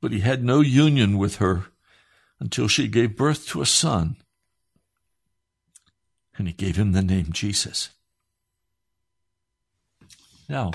But 0.00 0.12
he 0.12 0.20
had 0.20 0.44
no 0.44 0.60
union 0.60 1.16
with 1.16 1.36
her 1.36 1.66
until 2.38 2.68
she 2.68 2.88
gave 2.88 3.16
birth 3.16 3.46
to 3.48 3.62
a 3.62 3.66
son. 3.66 4.16
And 6.36 6.46
he 6.46 6.52
gave 6.52 6.76
him 6.76 6.92
the 6.92 7.02
name 7.02 7.32
Jesus. 7.32 7.88
Now, 10.48 10.72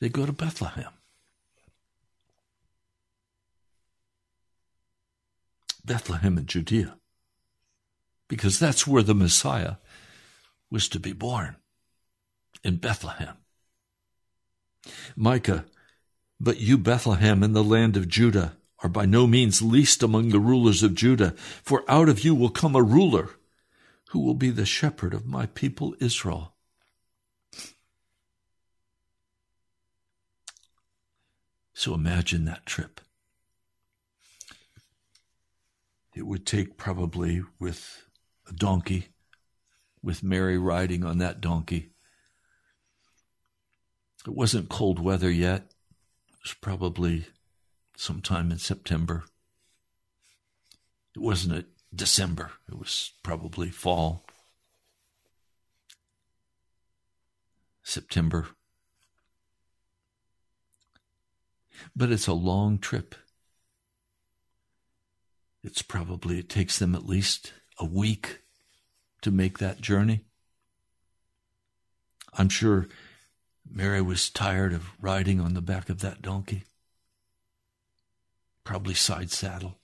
they 0.00 0.08
go 0.08 0.24
to 0.24 0.32
Bethlehem. 0.32 0.92
Bethlehem 5.84 6.38
in 6.38 6.46
Judea 6.46 6.97
because 8.28 8.58
that's 8.58 8.86
where 8.86 9.02
the 9.02 9.14
Messiah 9.14 9.76
was 10.70 10.88
to 10.90 11.00
be 11.00 11.12
born 11.12 11.56
in 12.62 12.76
Bethlehem. 12.76 13.36
Micah, 15.16 15.64
but 16.40 16.60
you, 16.60 16.78
Bethlehem, 16.78 17.42
in 17.42 17.52
the 17.52 17.64
land 17.64 17.96
of 17.96 18.08
Judah, 18.08 18.56
are 18.82 18.88
by 18.88 19.06
no 19.06 19.26
means 19.26 19.60
least 19.60 20.02
among 20.02 20.28
the 20.28 20.38
rulers 20.38 20.82
of 20.82 20.94
Judah, 20.94 21.32
for 21.62 21.84
out 21.88 22.08
of 22.08 22.24
you 22.24 22.34
will 22.34 22.50
come 22.50 22.76
a 22.76 22.82
ruler 22.82 23.30
who 24.10 24.20
will 24.20 24.34
be 24.34 24.50
the 24.50 24.66
shepherd 24.66 25.14
of 25.14 25.26
my 25.26 25.46
people 25.46 25.94
Israel. 26.00 26.54
So 31.74 31.94
imagine 31.94 32.44
that 32.44 32.66
trip. 32.66 33.00
It 36.14 36.26
would 36.26 36.46
take 36.46 36.76
probably 36.76 37.42
with 37.60 38.07
a 38.48 38.52
donkey, 38.52 39.08
with 40.02 40.22
Mary 40.22 40.58
riding 40.58 41.04
on 41.04 41.18
that 41.18 41.40
donkey. 41.40 41.90
It 44.26 44.34
wasn't 44.34 44.68
cold 44.68 44.98
weather 44.98 45.30
yet. 45.30 45.72
It 46.28 46.38
was 46.42 46.54
probably 46.54 47.26
sometime 47.96 48.50
in 48.50 48.58
September. 48.58 49.24
It 51.16 51.20
wasn't 51.20 51.58
a 51.58 51.64
December. 51.94 52.52
It 52.68 52.78
was 52.78 53.12
probably 53.22 53.70
fall. 53.70 54.24
September. 57.82 58.48
But 61.96 62.12
it's 62.12 62.26
a 62.26 62.34
long 62.34 62.78
trip. 62.78 63.14
It's 65.64 65.82
probably, 65.82 66.38
it 66.38 66.48
takes 66.48 66.78
them 66.78 66.94
at 66.94 67.06
least 67.06 67.52
a 67.78 67.84
week 67.84 68.40
to 69.22 69.30
make 69.30 69.58
that 69.58 69.80
journey. 69.80 70.24
I'm 72.34 72.48
sure 72.48 72.88
Mary 73.70 74.00
was 74.00 74.30
tired 74.30 74.72
of 74.72 74.90
riding 75.00 75.40
on 75.40 75.54
the 75.54 75.60
back 75.60 75.88
of 75.88 76.00
that 76.00 76.22
donkey, 76.22 76.64
probably 78.64 78.94
side 78.94 79.30
saddle. 79.30 79.78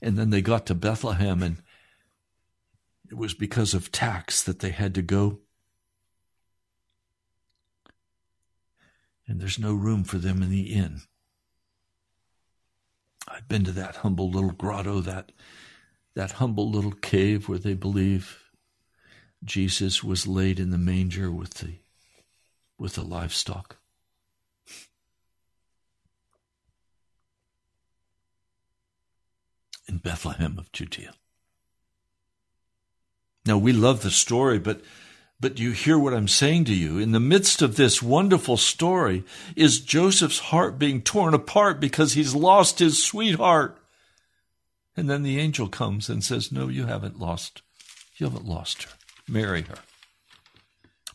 And 0.00 0.18
then 0.18 0.30
they 0.30 0.42
got 0.42 0.66
to 0.66 0.74
Bethlehem, 0.74 1.42
and 1.42 1.62
it 3.10 3.16
was 3.16 3.34
because 3.34 3.74
of 3.74 3.92
tax 3.92 4.42
that 4.42 4.60
they 4.60 4.70
had 4.70 4.94
to 4.94 5.02
go. 5.02 5.40
And 9.26 9.40
there's 9.40 9.58
no 9.58 9.72
room 9.72 10.04
for 10.04 10.18
them 10.18 10.42
in 10.42 10.50
the 10.50 10.74
inn. 10.74 11.02
I've 13.44 13.48
been 13.48 13.64
to 13.64 13.72
that 13.72 13.96
humble 13.96 14.30
little 14.30 14.52
grotto, 14.52 15.00
that 15.00 15.30
that 16.14 16.32
humble 16.32 16.70
little 16.70 16.92
cave 16.92 17.46
where 17.46 17.58
they 17.58 17.74
believe 17.74 18.42
Jesus 19.44 20.02
was 20.02 20.26
laid 20.26 20.58
in 20.58 20.70
the 20.70 20.78
manger 20.78 21.30
with 21.30 21.54
the 21.54 21.74
with 22.78 22.94
the 22.94 23.02
livestock. 23.02 23.76
In 29.86 29.98
Bethlehem 29.98 30.58
of 30.58 30.72
Judea. 30.72 31.12
Now 33.44 33.58
we 33.58 33.74
love 33.74 34.02
the 34.02 34.10
story, 34.10 34.58
but 34.58 34.80
but 35.40 35.58
you 35.58 35.72
hear 35.72 35.98
what 35.98 36.14
I'm 36.14 36.28
saying 36.28 36.64
to 36.66 36.74
you? 36.74 36.98
In 36.98 37.12
the 37.12 37.20
midst 37.20 37.60
of 37.60 37.76
this 37.76 38.02
wonderful 38.02 38.56
story 38.56 39.24
is 39.56 39.80
Joseph's 39.80 40.38
heart 40.38 40.78
being 40.78 41.02
torn 41.02 41.34
apart 41.34 41.80
because 41.80 42.12
he's 42.12 42.34
lost 42.34 42.78
his 42.78 43.02
sweetheart. 43.02 43.78
And 44.96 45.10
then 45.10 45.22
the 45.22 45.38
angel 45.38 45.68
comes 45.68 46.08
and 46.08 46.22
says, 46.22 46.52
No, 46.52 46.68
you 46.68 46.86
haven't 46.86 47.18
lost. 47.18 47.62
You 48.16 48.26
haven't 48.26 48.46
lost 48.46 48.84
her. 48.84 48.90
Marry 49.28 49.62
her. 49.62 49.78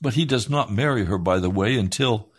But 0.02 0.14
he 0.14 0.26
does 0.26 0.50
not 0.50 0.72
marry 0.72 1.06
her, 1.06 1.18
by 1.18 1.40
the 1.40 1.50
way, 1.50 1.76
until 1.76 2.30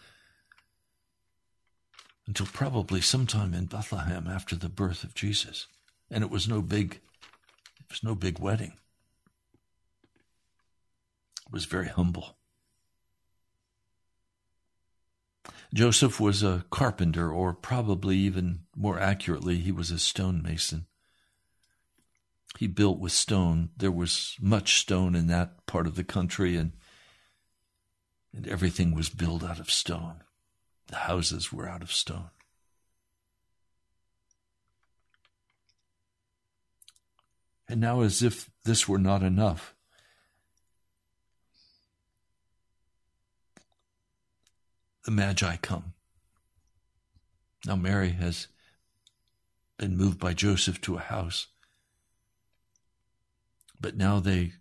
until 2.26 2.46
probably 2.46 3.00
sometime 3.00 3.54
in 3.54 3.64
Bethlehem 3.64 4.28
after 4.28 4.54
the 4.54 4.68
birth 4.68 5.02
of 5.02 5.14
Jesus. 5.14 5.66
And 6.10 6.22
it 6.22 6.30
was 6.30 6.46
no 6.46 6.62
big 6.62 7.00
it 7.80 7.90
was 7.90 8.04
no 8.04 8.14
big 8.14 8.38
wedding 8.38 8.74
was 11.50 11.64
very 11.64 11.88
humble. 11.88 12.36
Joseph 15.72 16.18
was 16.18 16.42
a 16.42 16.64
carpenter, 16.70 17.32
or 17.32 17.54
probably 17.54 18.16
even 18.16 18.60
more 18.74 18.98
accurately, 18.98 19.58
he 19.58 19.70
was 19.70 19.90
a 19.90 19.98
stonemason. 19.98 20.86
He 22.58 22.66
built 22.66 22.98
with 22.98 23.12
stone. 23.12 23.70
There 23.76 23.92
was 23.92 24.36
much 24.40 24.80
stone 24.80 25.14
in 25.14 25.28
that 25.28 25.66
part 25.66 25.86
of 25.86 25.94
the 25.94 26.04
country, 26.04 26.56
and, 26.56 26.72
and 28.34 28.48
everything 28.48 28.94
was 28.94 29.08
built 29.08 29.44
out 29.44 29.60
of 29.60 29.70
stone. 29.70 30.22
The 30.88 30.96
houses 30.96 31.52
were 31.52 31.68
out 31.68 31.82
of 31.82 31.92
stone. 31.92 32.30
And 37.68 37.80
now, 37.80 38.00
as 38.00 38.20
if 38.20 38.50
this 38.64 38.88
were 38.88 38.98
not 38.98 39.22
enough, 39.22 39.76
the 45.04 45.10
Magi 45.10 45.56
come. 45.56 45.94
Now, 47.66 47.76
Mary 47.76 48.10
has 48.10 48.48
been 49.78 49.96
moved 49.96 50.18
by 50.18 50.34
Joseph 50.34 50.80
to 50.82 50.96
a 50.96 51.00
house. 51.00 51.46
But 53.80 53.96
now 53.96 54.20
they, 54.20 54.52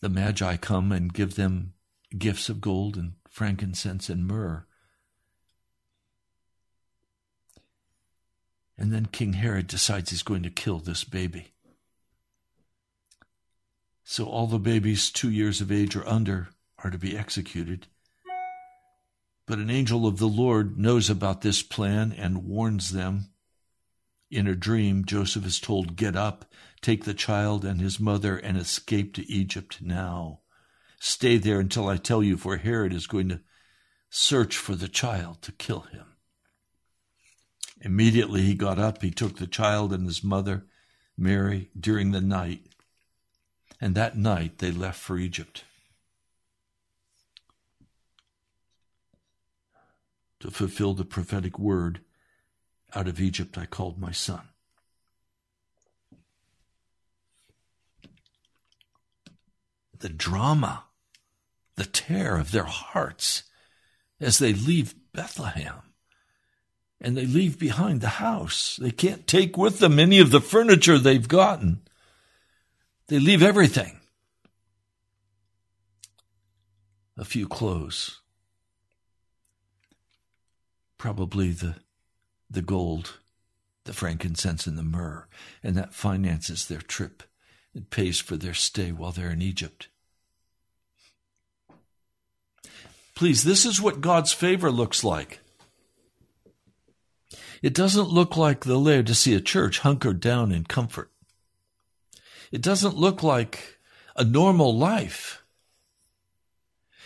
the 0.00 0.08
Magi 0.08 0.56
come 0.56 0.92
and 0.92 1.12
give 1.12 1.34
them 1.34 1.74
gifts 2.16 2.48
of 2.48 2.60
gold 2.60 2.96
and 2.96 3.14
frankincense 3.28 4.08
and 4.08 4.26
myrrh. 4.26 4.66
And 8.78 8.92
then 8.92 9.06
King 9.06 9.34
Herod 9.34 9.66
decides 9.66 10.10
he's 10.10 10.22
going 10.22 10.42
to 10.44 10.50
kill 10.50 10.78
this 10.78 11.04
baby. 11.04 11.52
So 14.04 14.24
all 14.24 14.46
the 14.46 14.58
babies 14.58 15.10
two 15.10 15.30
years 15.30 15.60
of 15.60 15.70
age 15.70 15.94
or 15.94 16.08
under 16.08 16.48
are 16.82 16.90
to 16.90 16.98
be 16.98 17.16
executed. 17.16 17.86
But 19.50 19.58
an 19.58 19.68
angel 19.68 20.06
of 20.06 20.18
the 20.18 20.28
Lord 20.28 20.78
knows 20.78 21.10
about 21.10 21.40
this 21.40 21.60
plan 21.60 22.12
and 22.12 22.44
warns 22.44 22.92
them. 22.92 23.30
In 24.30 24.46
a 24.46 24.54
dream, 24.54 25.04
Joseph 25.04 25.44
is 25.44 25.58
told, 25.58 25.96
Get 25.96 26.14
up, 26.14 26.44
take 26.80 27.02
the 27.02 27.14
child 27.14 27.64
and 27.64 27.80
his 27.80 27.98
mother, 27.98 28.36
and 28.36 28.56
escape 28.56 29.12
to 29.14 29.28
Egypt 29.28 29.82
now. 29.82 30.42
Stay 31.00 31.36
there 31.36 31.58
until 31.58 31.88
I 31.88 31.96
tell 31.96 32.22
you, 32.22 32.36
for 32.36 32.58
Herod 32.58 32.92
is 32.92 33.08
going 33.08 33.28
to 33.30 33.40
search 34.08 34.56
for 34.56 34.76
the 34.76 34.86
child 34.86 35.42
to 35.42 35.50
kill 35.50 35.80
him. 35.80 36.06
Immediately 37.80 38.42
he 38.42 38.54
got 38.54 38.78
up, 38.78 39.02
he 39.02 39.10
took 39.10 39.38
the 39.38 39.48
child 39.48 39.92
and 39.92 40.06
his 40.06 40.22
mother, 40.22 40.66
Mary, 41.18 41.70
during 41.76 42.12
the 42.12 42.20
night, 42.20 42.68
and 43.80 43.96
that 43.96 44.16
night 44.16 44.58
they 44.58 44.70
left 44.70 45.00
for 45.00 45.18
Egypt. 45.18 45.64
To 50.40 50.50
fulfill 50.50 50.94
the 50.94 51.04
prophetic 51.04 51.58
word 51.58 52.00
out 52.94 53.06
of 53.06 53.20
Egypt 53.20 53.56
I 53.56 53.66
called 53.66 53.98
my 53.98 54.12
son. 54.12 54.48
The 59.98 60.08
drama, 60.08 60.84
the 61.76 61.84
tear 61.84 62.36
of 62.36 62.52
their 62.52 62.64
hearts 62.64 63.44
as 64.18 64.38
they 64.38 64.52
leave 64.52 64.94
Bethlehem 65.12 65.82
and 67.00 67.16
they 67.16 67.26
leave 67.26 67.58
behind 67.58 68.00
the 68.00 68.08
house. 68.08 68.76
They 68.80 68.90
can't 68.90 69.26
take 69.26 69.56
with 69.56 69.78
them 69.78 69.98
any 69.98 70.18
of 70.18 70.30
the 70.30 70.40
furniture 70.40 70.98
they've 70.98 71.26
gotten. 71.26 71.80
They 73.08 73.18
leave 73.18 73.42
everything. 73.42 74.00
A 77.16 77.24
few 77.24 77.48
clothes, 77.48 78.19
probably 81.00 81.50
the, 81.50 81.76
the 82.50 82.60
gold, 82.60 83.14
the 83.84 83.92
frankincense, 83.94 84.66
and 84.66 84.76
the 84.76 84.82
myrrh, 84.82 85.26
and 85.62 85.74
that 85.74 85.94
finances 85.94 86.66
their 86.68 86.82
trip. 86.82 87.22
It 87.74 87.88
pays 87.88 88.20
for 88.20 88.36
their 88.36 88.52
stay 88.52 88.92
while 88.92 89.10
they're 89.10 89.30
in 89.30 89.40
Egypt. 89.40 89.88
Please, 93.14 93.44
this 93.44 93.64
is 93.64 93.80
what 93.80 94.02
God's 94.02 94.34
favor 94.34 94.70
looks 94.70 95.02
like. 95.02 95.40
It 97.62 97.72
doesn't 97.72 98.10
look 98.10 98.36
like 98.36 98.64
the 98.64 98.76
Laodicea 98.76 99.40
church 99.40 99.78
hunkered 99.78 100.20
down 100.20 100.52
in 100.52 100.64
comfort. 100.64 101.10
It 102.52 102.60
doesn't 102.60 102.98
look 102.98 103.22
like 103.22 103.78
a 104.16 104.24
normal 104.24 104.76
life. 104.76 105.39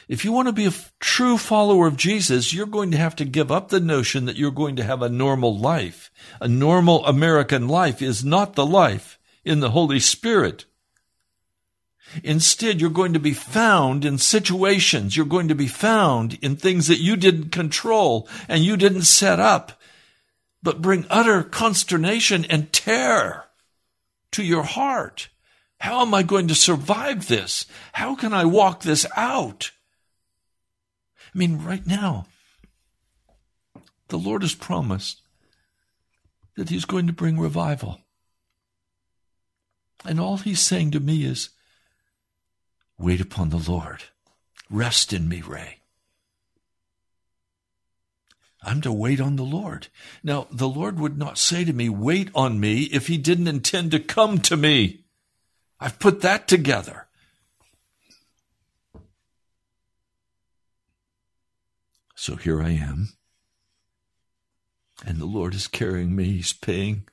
If 0.08 0.24
you 0.24 0.32
want 0.32 0.48
to 0.48 0.52
be 0.52 0.66
a 0.66 0.72
true 1.00 1.38
follower 1.38 1.86
of 1.86 1.96
Jesus, 1.96 2.52
you're 2.52 2.66
going 2.66 2.90
to 2.90 2.96
have 2.96 3.16
to 3.16 3.24
give 3.24 3.50
up 3.50 3.68
the 3.68 3.80
notion 3.80 4.26
that 4.26 4.36
you're 4.36 4.50
going 4.50 4.76
to 4.76 4.84
have 4.84 5.00
a 5.00 5.08
normal 5.08 5.56
life. 5.56 6.10
A 6.40 6.48
normal 6.48 7.04
American 7.06 7.68
life 7.68 8.02
is 8.02 8.24
not 8.24 8.54
the 8.54 8.66
life 8.66 9.18
in 9.44 9.60
the 9.60 9.70
Holy 9.70 10.00
Spirit. 10.00 10.66
Instead, 12.22 12.80
you're 12.80 12.90
going 12.90 13.14
to 13.14 13.18
be 13.18 13.32
found 13.32 14.04
in 14.04 14.18
situations. 14.18 15.16
You're 15.16 15.26
going 15.26 15.48
to 15.48 15.54
be 15.54 15.66
found 15.66 16.38
in 16.42 16.56
things 16.56 16.86
that 16.88 17.00
you 17.00 17.16
didn't 17.16 17.50
control 17.50 18.28
and 18.46 18.62
you 18.62 18.76
didn't 18.76 19.02
set 19.02 19.40
up, 19.40 19.80
but 20.62 20.82
bring 20.82 21.06
utter 21.08 21.42
consternation 21.42 22.44
and 22.44 22.72
terror 22.72 23.46
to 24.32 24.44
your 24.44 24.62
heart. 24.64 25.28
How 25.78 26.02
am 26.02 26.14
I 26.14 26.22
going 26.22 26.48
to 26.48 26.54
survive 26.54 27.26
this? 27.28 27.66
How 27.92 28.14
can 28.14 28.32
I 28.32 28.44
walk 28.44 28.82
this 28.82 29.06
out? 29.16 29.70
I 31.34 31.38
mean, 31.38 31.62
right 31.62 31.86
now, 31.86 32.26
the 34.08 34.18
Lord 34.18 34.42
has 34.42 34.54
promised 34.54 35.20
that 36.56 36.68
He's 36.68 36.84
going 36.84 37.06
to 37.08 37.12
bring 37.12 37.38
revival. 37.38 38.00
And 40.04 40.20
all 40.20 40.36
He's 40.36 40.60
saying 40.60 40.92
to 40.92 41.00
me 41.00 41.24
is, 41.24 41.50
wait 42.98 43.20
upon 43.20 43.50
the 43.50 43.70
Lord. 43.70 44.04
Rest 44.70 45.12
in 45.12 45.28
me, 45.28 45.40
Ray. 45.40 45.80
I'm 48.62 48.80
to 48.82 48.92
wait 48.92 49.20
on 49.20 49.36
the 49.36 49.42
Lord. 49.42 49.88
Now, 50.22 50.46
the 50.50 50.68
Lord 50.68 50.98
would 50.98 51.18
not 51.18 51.36
say 51.36 51.64
to 51.64 51.72
me, 51.72 51.88
wait 51.88 52.30
on 52.34 52.58
me 52.58 52.84
if 52.84 53.08
he 53.08 53.18
didn't 53.18 53.48
intend 53.48 53.90
to 53.90 54.00
come 54.00 54.38
to 54.38 54.56
me. 54.56 55.04
I've 55.78 55.98
put 55.98 56.22
that 56.22 56.48
together. 56.48 57.03
So 62.24 62.36
here 62.36 62.62
I 62.62 62.70
am. 62.70 63.10
And 65.04 65.18
the 65.18 65.26
Lord 65.26 65.54
is 65.54 65.68
carrying 65.68 66.16
me. 66.16 66.24
He's 66.24 66.54
paying. 66.54 67.06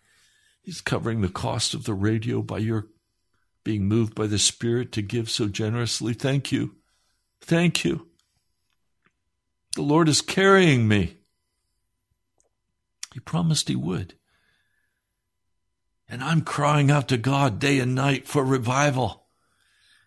He's 0.62 0.80
covering 0.80 1.20
the 1.20 1.28
cost 1.28 1.74
of 1.74 1.84
the 1.84 1.94
radio 1.94 2.42
by 2.42 2.60
your 2.60 2.88
being 3.66 3.90
moved 3.90 4.16
by 4.16 4.28
the 4.28 4.40
Spirit 4.40 4.94
to 4.94 5.02
give 5.02 5.30
so 5.30 5.50
generously. 5.50 6.14
Thank 6.14 6.54
you. 6.54 6.78
Thank 7.42 7.84
you. 7.84 8.08
The 9.76 9.82
Lord 9.82 10.08
is 10.08 10.22
carrying 10.22 10.88
me. 10.88 11.18
He 13.14 13.20
promised 13.20 13.68
He 13.68 13.76
would. 13.76 14.14
And 16.08 16.24
I'm 16.24 16.40
crying 16.40 16.90
out 16.90 17.10
to 17.10 17.18
God 17.18 17.60
day 17.60 17.80
and 17.80 17.94
night 17.94 18.30
for 18.30 18.46
revival 18.46 19.26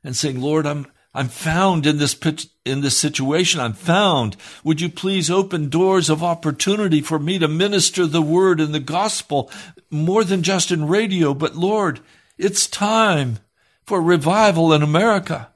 and 0.03 0.17
saying, 0.17 0.41
Lord, 0.41 0.65
I'm, 0.65 0.87
I'm 1.15 1.29
found 1.29 1.87
in 1.87 1.99
this 1.99 2.19
in 2.65 2.81
this 2.81 2.97
situation. 2.97 3.61
I'm 3.61 3.73
found. 3.73 4.37
Would 4.65 4.81
you 4.81 4.89
please 4.89 5.31
open 5.31 5.69
doors 5.69 6.11
of 6.11 6.23
opportunity 6.23 7.01
for 7.01 7.19
me 7.19 7.39
to 7.39 7.47
minister 7.47 8.07
the 8.07 8.23
word 8.23 8.61
and 8.61 8.75
the 8.75 8.81
gospel 8.81 9.51
more 9.91 10.25
than 10.25 10.43
just 10.43 10.73
in 10.73 10.89
radio, 10.89 11.33
but 11.33 11.55
Lord, 11.55 12.01
it's 12.37 12.67
time 12.67 13.39
for 13.85 14.03
revival 14.03 14.73
in 14.73 14.83
America. 14.83 15.51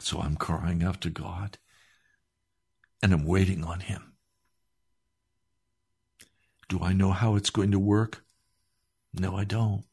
So 0.00 0.20
I'm 0.20 0.36
crying 0.36 0.82
out 0.82 1.00
to 1.02 1.10
God 1.10 1.58
and 3.02 3.12
I'm 3.12 3.24
waiting 3.24 3.64
on 3.64 3.80
Him. 3.80 4.12
Do 6.68 6.80
I 6.82 6.92
know 6.92 7.12
how 7.12 7.36
it's 7.36 7.50
going 7.50 7.70
to 7.70 7.78
work? 7.78 8.24
No, 9.14 9.36
I 9.36 9.44
don't. 9.44 9.84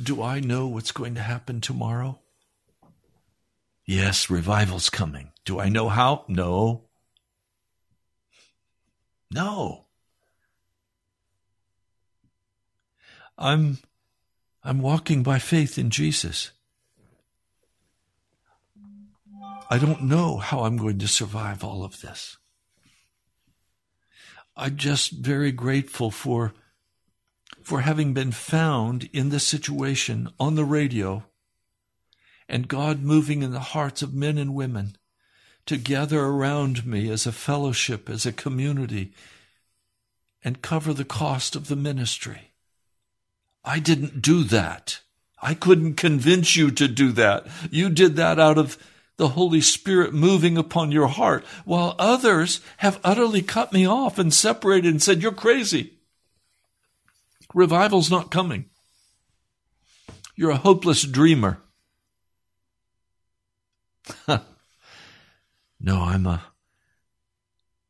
Do 0.00 0.22
I 0.22 0.40
know 0.40 0.66
what's 0.66 0.92
going 0.92 1.14
to 1.14 1.20
happen 1.20 1.60
tomorrow? 1.60 2.18
Yes, 3.86 4.30
revival's 4.30 4.90
coming. 4.90 5.32
Do 5.44 5.60
I 5.60 5.68
know 5.68 5.88
how? 5.88 6.24
No. 6.28 6.84
No. 9.30 9.84
I'm 13.36 13.78
I'm 14.62 14.80
walking 14.80 15.22
by 15.22 15.38
faith 15.38 15.76
in 15.76 15.90
Jesus. 15.90 16.52
I 19.70 19.78
don't 19.78 20.04
know 20.04 20.38
how 20.38 20.64
I'm 20.64 20.76
going 20.76 20.98
to 21.00 21.08
survive 21.08 21.64
all 21.64 21.84
of 21.84 22.00
this. 22.00 22.36
I'm 24.56 24.76
just 24.76 25.10
very 25.10 25.52
grateful 25.52 26.10
for 26.10 26.54
for 27.64 27.80
having 27.80 28.12
been 28.12 28.30
found 28.30 29.08
in 29.12 29.30
this 29.30 29.44
situation 29.44 30.28
on 30.38 30.54
the 30.54 30.64
radio 30.64 31.24
and 32.48 32.68
God 32.68 33.02
moving 33.02 33.42
in 33.42 33.52
the 33.52 33.60
hearts 33.60 34.02
of 34.02 34.14
men 34.14 34.36
and 34.38 34.54
women 34.54 34.96
to 35.66 35.78
gather 35.78 36.20
around 36.20 36.86
me 36.86 37.10
as 37.10 37.26
a 37.26 37.32
fellowship, 37.32 38.10
as 38.10 38.26
a 38.26 38.32
community, 38.32 39.14
and 40.42 40.60
cover 40.60 40.92
the 40.92 41.06
cost 41.06 41.56
of 41.56 41.68
the 41.68 41.76
ministry. 41.76 42.52
I 43.64 43.78
didn't 43.78 44.20
do 44.20 44.44
that. 44.44 45.00
I 45.40 45.54
couldn't 45.54 45.94
convince 45.94 46.54
you 46.54 46.70
to 46.72 46.86
do 46.86 47.12
that. 47.12 47.46
You 47.70 47.88
did 47.88 48.16
that 48.16 48.38
out 48.38 48.58
of 48.58 48.76
the 49.16 49.28
Holy 49.28 49.62
Spirit 49.62 50.12
moving 50.12 50.58
upon 50.58 50.92
your 50.92 51.06
heart, 51.06 51.44
while 51.64 51.94
others 51.98 52.60
have 52.78 53.00
utterly 53.02 53.40
cut 53.40 53.72
me 53.72 53.86
off 53.86 54.18
and 54.18 54.34
separated 54.34 54.90
and 54.90 55.02
said, 55.02 55.22
You're 55.22 55.32
crazy. 55.32 55.94
Revival's 57.54 58.10
not 58.10 58.30
coming. 58.30 58.66
You're 60.36 60.50
a 60.50 60.56
hopeless 60.56 61.02
dreamer. 61.04 61.60
no, 64.28 64.42
I'm 66.02 66.26
a 66.26 66.42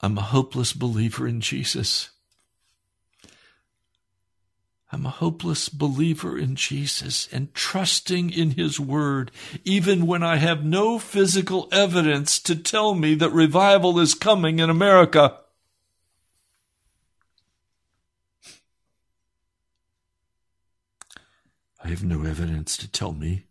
I'm 0.01 0.19
a 0.19 0.23
hopeless 0.23 0.75
believer 0.75 1.27
in 1.27 1.41
Jesus. 1.41 2.11
I'm 4.93 5.07
a 5.07 5.11
hopeless 5.11 5.71
believer 5.71 6.39
in 6.39 6.55
Jesus 6.55 7.27
and 7.33 7.53
trusting 7.55 8.31
in 8.31 8.51
His 8.53 8.79
Word, 8.79 9.33
even 9.65 10.07
when 10.07 10.23
I 10.23 10.37
have 10.37 10.63
no 10.63 11.01
physical 11.01 11.69
evidence 11.73 12.39
to 12.41 12.55
tell 12.55 12.95
me 12.95 13.15
that 13.15 13.33
revival 13.33 13.99
is 13.99 14.15
coming 14.15 14.61
in 14.61 14.71
America. 14.71 15.39
I 21.85 21.89
have 21.89 22.03
no 22.03 22.25
evidence 22.25 22.79
to 22.79 22.91
tell 22.91 23.13
me 23.13 23.45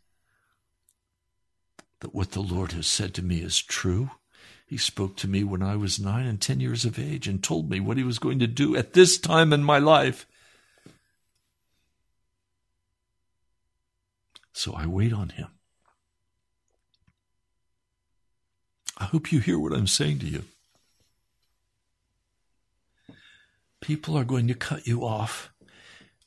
that 2.00 2.16
what 2.16 2.32
the 2.32 2.42
Lord 2.42 2.72
has 2.72 2.88
said 2.88 3.14
to 3.14 3.22
me 3.22 3.38
is 3.38 3.62
true. 3.62 4.10
He 4.66 4.78
spoke 4.78 5.16
to 5.18 5.28
me 5.28 5.44
when 5.44 5.62
I 5.62 5.76
was 5.76 6.00
nine 6.00 6.26
and 6.26 6.42
ten 6.42 6.60
years 6.60 6.84
of 6.84 6.98
age 6.98 7.28
and 7.28 7.44
told 7.44 7.70
me 7.70 7.80
what 7.80 7.98
He 7.98 8.04
was 8.04 8.18
going 8.18 8.40
to 8.40 8.48
do 8.48 8.76
at 8.76 8.94
this 8.94 9.20
time 9.20 9.54
in 9.54 9.64
my 9.64 9.78
life. 9.78 10.26
So 14.52 14.74
I 14.74 14.88
wait 14.88 15.14
on 15.14 15.30
him. 15.30 15.48
I 18.98 19.06
hope 19.06 19.32
you 19.32 19.40
hear 19.40 19.60
what 19.60 19.74
I'm 19.74 19.88
saying 19.88 20.20
to 20.20 20.28
you. 20.28 20.44
People 23.82 24.18
are 24.18 24.24
going 24.24 24.48
to 24.48 24.54
cut 24.54 24.88
you 24.88 25.04
off. 25.04 25.53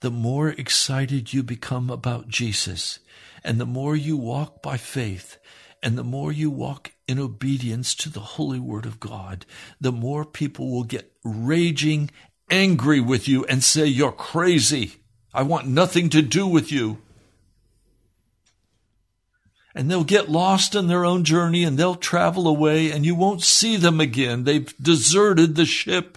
The 0.01 0.11
more 0.11 0.51
excited 0.51 1.33
you 1.33 1.43
become 1.43 1.91
about 1.91 2.29
Jesus, 2.29 2.99
and 3.43 3.61
the 3.61 3.67
more 3.67 3.97
you 3.97 4.17
walk 4.17 4.63
by 4.63 4.77
faith, 4.77 5.39
and 5.83 5.97
the 5.97 6.05
more 6.05 6.33
you 6.33 6.51
walk 6.51 6.93
in 7.07 7.19
obedience 7.19 7.95
to 7.97 8.09
the 8.09 8.21
holy 8.21 8.61
word 8.61 8.87
of 8.87 9.01
God, 9.01 9.47
the 9.81 9.93
more 9.93 10.25
people 10.25 10.71
will 10.71 10.85
get 10.85 11.13
raging 11.25 12.11
angry 12.51 13.01
with 13.01 13.29
you 13.29 13.45
and 13.47 13.63
say, 13.63 13.87
You're 13.87 14.13
crazy. 14.13 14.97
I 15.33 15.43
want 15.43 15.67
nothing 15.67 16.09
to 16.11 16.23
do 16.23 16.47
with 16.47 16.73
you 16.73 16.99
and 19.77 19.91
they'll 19.91 20.05
get 20.05 20.31
lost 20.31 20.75
in 20.75 20.87
their 20.87 21.05
own 21.05 21.23
journey 21.23 21.63
and 21.63 21.77
they'll 21.77 21.95
travel 21.95 22.49
away 22.49 22.91
and 22.91 23.05
you 23.05 23.15
won't 23.15 23.43
see 23.43 23.77
them 23.77 24.01
again. 24.01 24.45
They've 24.45 24.75
deserted 24.79 25.55
the 25.55 25.67
ship. 25.67 26.17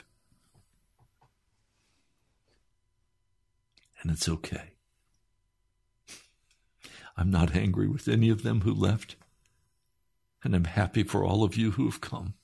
And 4.02 4.12
it's 4.12 4.30
okay. 4.30 4.74
I'm 7.18 7.30
not 7.30 7.56
angry 7.56 7.88
with 7.88 8.08
any 8.08 8.30
of 8.30 8.44
them 8.44 8.62
who 8.62 8.74
left. 8.74 9.18
And 10.42 10.56
I'm 10.56 10.64
happy 10.64 11.04
for 11.04 11.26
all 11.26 11.44
of 11.44 11.58
you 11.58 11.72
who 11.72 11.86
have 11.86 12.00
come. 12.00 12.36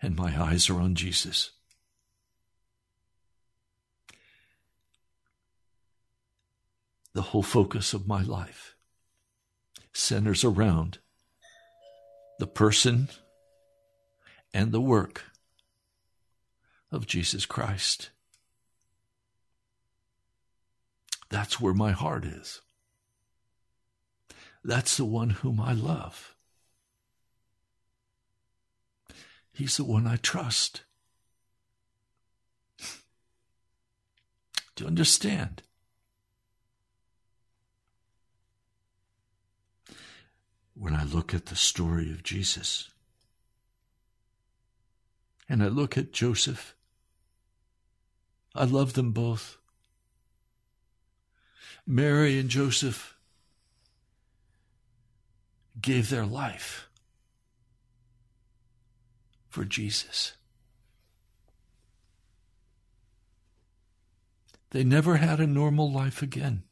And 0.00 0.16
my 0.16 0.40
eyes 0.40 0.70
are 0.70 0.80
on 0.80 0.94
Jesus. 0.94 1.50
The 7.12 7.22
whole 7.22 7.42
focus 7.42 7.92
of 7.92 8.06
my 8.06 8.22
life 8.22 8.76
centers 9.92 10.44
around 10.44 10.98
the 12.38 12.46
person 12.46 13.08
and 14.54 14.70
the 14.70 14.80
work 14.80 15.24
of 16.92 17.06
Jesus 17.06 17.46
Christ. 17.46 18.10
That's 21.30 21.60
where 21.60 21.74
my 21.74 21.92
heart 21.92 22.24
is. 22.24 22.60
That's 24.64 24.96
the 24.96 25.04
one 25.04 25.30
whom 25.30 25.60
I 25.60 25.72
love. 25.72 26.34
He's 29.52 29.76
the 29.76 29.84
one 29.84 30.06
I 30.06 30.16
trust. 30.16 30.82
Do 34.74 34.84
you 34.84 34.86
understand? 34.86 35.62
When 40.74 40.94
I 40.94 41.04
look 41.04 41.34
at 41.34 41.46
the 41.46 41.56
story 41.56 42.10
of 42.10 42.22
Jesus 42.22 42.88
and 45.48 45.62
I 45.62 45.68
look 45.68 45.98
at 45.98 46.12
Joseph, 46.12 46.74
I 48.54 48.64
love 48.64 48.94
them 48.94 49.12
both. 49.12 49.59
Mary 51.90 52.38
and 52.38 52.48
Joseph 52.48 53.16
gave 55.80 56.08
their 56.08 56.24
life 56.24 56.88
for 59.48 59.64
Jesus. 59.64 60.34
They 64.70 64.84
never 64.84 65.16
had 65.16 65.40
a 65.40 65.48
normal 65.48 65.90
life 65.90 66.22
again. 66.22 66.62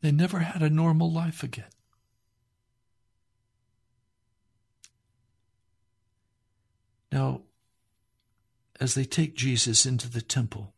They 0.00 0.10
never 0.10 0.38
had 0.38 0.62
a 0.62 0.70
normal 0.70 1.12
life 1.12 1.42
again. 1.42 1.64
Now, 7.12 7.42
as 8.80 8.94
they 8.94 9.04
take 9.04 9.36
Jesus 9.36 9.84
into 9.84 10.10
the 10.10 10.22
temple, 10.22 10.73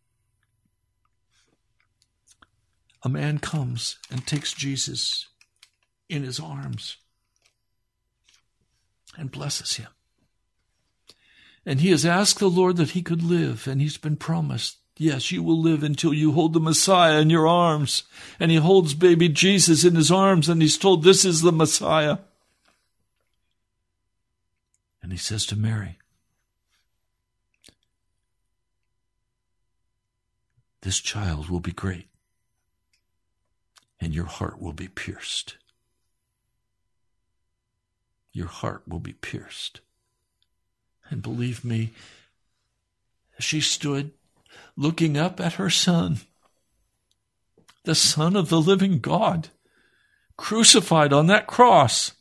a 3.06 3.08
man 3.08 3.38
comes 3.38 3.98
and 4.10 4.26
takes 4.26 4.52
Jesus 4.52 5.28
in 6.08 6.24
his 6.24 6.40
arms 6.40 6.96
and 9.16 9.30
blesses 9.30 9.76
him. 9.76 9.86
And 11.64 11.80
he 11.80 11.90
has 11.90 12.04
asked 12.04 12.40
the 12.40 12.50
Lord 12.50 12.76
that 12.78 12.90
he 12.90 13.02
could 13.02 13.22
live, 13.22 13.68
and 13.68 13.80
he's 13.80 13.96
been 13.96 14.16
promised, 14.16 14.78
yes, 14.96 15.30
you 15.30 15.44
will 15.44 15.60
live 15.62 15.84
until 15.84 16.12
you 16.12 16.32
hold 16.32 16.52
the 16.52 16.58
Messiah 16.58 17.20
in 17.20 17.30
your 17.30 17.46
arms. 17.46 18.02
And 18.40 18.50
he 18.50 18.56
holds 18.56 18.92
baby 18.92 19.28
Jesus 19.28 19.84
in 19.84 19.94
his 19.94 20.10
arms, 20.10 20.48
and 20.48 20.60
he's 20.60 20.76
told, 20.76 21.04
This 21.04 21.24
is 21.24 21.42
the 21.42 21.52
Messiah. 21.52 22.18
And 25.00 25.12
he 25.12 25.18
says 25.18 25.46
to 25.46 25.56
Mary, 25.56 25.98
This 30.80 30.98
child 30.98 31.48
will 31.48 31.60
be 31.60 31.70
great 31.70 32.08
and 34.00 34.14
your 34.14 34.26
heart 34.26 34.60
will 34.60 34.72
be 34.72 34.88
pierced. 34.88 35.56
Your 38.32 38.48
heart 38.48 38.82
will 38.86 39.00
be 39.00 39.14
pierced. 39.14 39.80
And 41.08 41.22
believe 41.22 41.64
me, 41.64 41.92
she 43.38 43.60
stood 43.60 44.12
looking 44.76 45.16
up 45.16 45.40
at 45.40 45.54
her 45.54 45.70
son, 45.70 46.18
the 47.84 47.94
Son 47.94 48.36
of 48.36 48.48
the 48.48 48.60
living 48.60 48.98
God, 48.98 49.48
crucified 50.36 51.12
on 51.12 51.28
that 51.28 51.46
cross. 51.46 52.12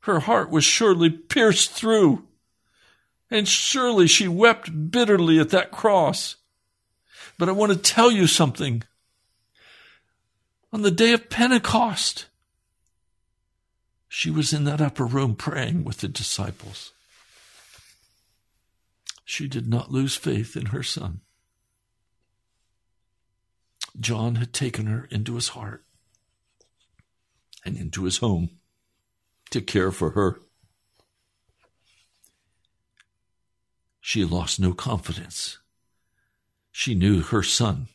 Her 0.00 0.20
heart 0.20 0.50
was 0.50 0.64
surely 0.64 1.10
pierced 1.10 1.72
through, 1.72 2.24
and 3.30 3.48
surely 3.48 4.06
she 4.06 4.28
wept 4.28 4.90
bitterly 4.90 5.40
at 5.40 5.50
that 5.50 5.72
cross. 5.72 6.36
But 7.38 7.48
I 7.48 7.52
want 7.52 7.72
to 7.72 7.78
tell 7.78 8.10
you 8.10 8.26
something 8.26 8.82
on 10.76 10.82
the 10.82 10.90
day 10.90 11.14
of 11.14 11.30
Pentecost. 11.30 12.26
She 14.08 14.30
was 14.30 14.52
in 14.52 14.64
that 14.64 14.82
upper 14.82 15.06
room 15.06 15.34
praying 15.34 15.84
with 15.84 16.00
the 16.00 16.08
disciples. 16.08 16.92
She 19.24 19.48
did 19.48 19.66
not 19.66 19.90
lose 19.90 20.16
faith 20.16 20.54
in 20.54 20.66
her 20.66 20.82
son. 20.82 21.22
John 23.98 24.34
had 24.34 24.52
taken 24.52 24.84
her 24.84 25.08
into 25.10 25.36
his 25.36 25.48
heart 25.48 25.82
and 27.64 27.78
into 27.78 28.04
his 28.04 28.18
home 28.18 28.50
to 29.52 29.62
care 29.62 29.90
for 29.90 30.10
her. 30.10 30.42
She 34.02 34.26
lost 34.26 34.60
no 34.60 34.74
confidence. 34.74 35.56
She 36.70 36.94
knew 36.94 37.22
her 37.22 37.42
son 37.42 37.88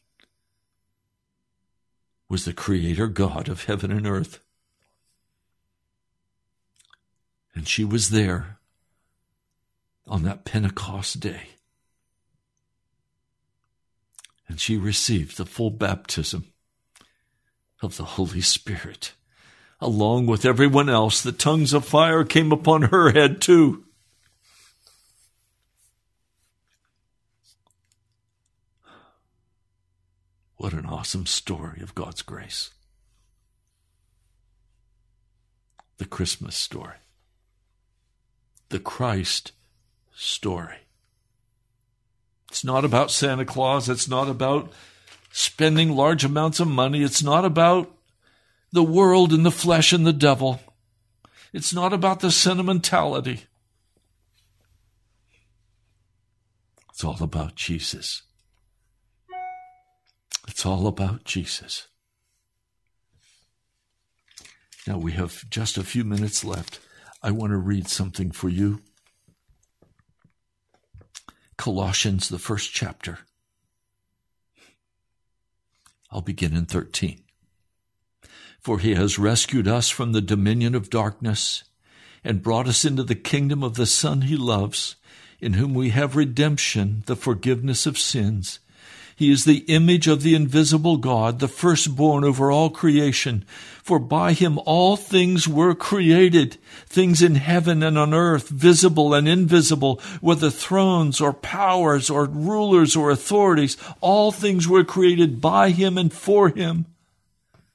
was 2.32 2.46
the 2.46 2.54
creator 2.54 3.08
God 3.08 3.50
of 3.50 3.66
heaven 3.66 3.92
and 3.92 4.08
earth. 4.08 4.40
And 7.54 7.68
she 7.68 7.84
was 7.84 8.10
there 8.10 8.58
on 10.08 10.24
that 10.24 10.46
Pentecost 10.46 11.20
day. 11.20 11.50
And 14.48 14.62
she 14.62 14.78
received 14.78 15.36
the 15.36 15.46
full 15.46 15.72
baptism 15.72 16.46
of 17.82 17.98
the 17.98 18.06
Holy 18.06 18.40
Spirit. 18.40 19.12
Along 19.82 20.26
with 20.26 20.46
everyone 20.46 20.88
else, 20.88 21.22
the 21.22 21.34
tongues 21.34 21.74
of 21.74 21.84
fire 21.84 22.24
came 22.24 22.54
upon 22.54 22.84
her 22.84 23.12
head 23.12 23.42
too. 23.42 23.84
What 30.62 30.74
an 30.74 30.86
awesome 30.86 31.26
story 31.26 31.82
of 31.82 31.96
God's 31.96 32.22
grace. 32.22 32.70
The 35.98 36.06
Christmas 36.06 36.56
story. 36.56 36.98
The 38.70 38.78
Christ 38.78 39.54
story. 40.16 40.76
It's 42.48 42.64
not 42.64 42.86
about 42.86 43.10
Santa 43.10 43.44
Claus. 43.44 43.90
It's 43.90 44.08
not 44.08 44.30
about 44.30 44.72
spending 45.32 45.96
large 45.96 46.24
amounts 46.24 46.60
of 46.60 46.68
money. 46.68 47.02
It's 47.02 47.24
not 47.24 47.44
about 47.44 47.92
the 48.72 48.84
world 48.84 49.34
and 49.34 49.44
the 49.44 49.50
flesh 49.50 49.92
and 49.92 50.06
the 50.06 50.14
devil. 50.14 50.60
It's 51.54 51.74
not 51.74 51.92
about 51.92 52.20
the 52.20 52.30
sentimentality. 52.30 53.46
It's 56.92 57.04
all 57.04 57.18
about 57.20 57.56
Jesus. 57.56 58.22
It's 60.48 60.66
all 60.66 60.88
about 60.88 61.24
Jesus. 61.24 61.88
Now 64.88 64.98
we 64.98 65.12
have 65.14 65.50
just 65.50 65.78
a 65.78 65.84
few 65.84 66.04
minutes 66.04 66.44
left. 66.44 66.80
I 67.22 67.32
want 67.32 67.52
to 67.52 67.58
read 67.58 67.88
something 67.88 68.32
for 68.32 68.50
you. 68.50 68.82
Colossians, 71.58 72.30
the 72.30 72.40
first 72.40 72.74
chapter. 72.74 73.20
I'll 76.10 76.22
begin 76.22 76.56
in 76.56 76.66
13. 76.66 77.22
For 78.60 78.80
he 78.80 78.96
has 78.96 79.20
rescued 79.20 79.68
us 79.68 79.90
from 79.90 80.12
the 80.12 80.22
dominion 80.22 80.74
of 80.76 80.90
darkness 80.90 81.64
and 82.24 82.44
brought 82.44 82.68
us 82.68 82.84
into 82.84 83.04
the 83.04 83.16
kingdom 83.16 83.64
of 83.64 83.76
the 83.76 83.86
Son 83.86 84.24
he 84.24 84.36
loves, 84.36 84.96
in 85.40 85.54
whom 85.54 85.74
we 85.74 85.90
have 85.90 86.16
redemption, 86.16 87.04
the 87.06 87.16
forgiveness 87.16 87.86
of 87.86 87.98
sins 87.98 88.60
he 89.22 89.30
is 89.30 89.46
the 89.46 89.64
image 89.68 90.08
of 90.08 90.24
the 90.24 90.34
invisible 90.34 90.98
God, 90.98 91.38
the 91.38 91.48
firstborn 91.48 92.24
over 92.24 92.52
all 92.52 92.72
creation. 92.72 93.46
For 93.84 94.00
by 94.00 94.34
him 94.34 94.60
all 94.66 94.98
things 94.98 95.48
were 95.48 95.76
created, 95.76 96.58
things 96.88 97.22
in 97.22 97.36
heaven 97.36 97.84
and 97.84 98.00
on 98.00 98.16
earth, 98.16 98.50
visible 98.50 99.14
and 99.14 99.28
invisible, 99.28 100.02
whether 100.22 100.50
thrones 100.50 101.22
or 101.22 101.34
powers 101.34 102.10
or 102.10 102.26
rulers 102.26 102.96
or 102.96 103.12
authorities. 103.12 103.78
All 104.02 104.32
things 104.32 104.68
were 104.68 104.84
created 104.84 105.40
by 105.40 105.70
him 105.70 106.00
and 106.00 106.12
for 106.12 106.50
him. 106.50 106.88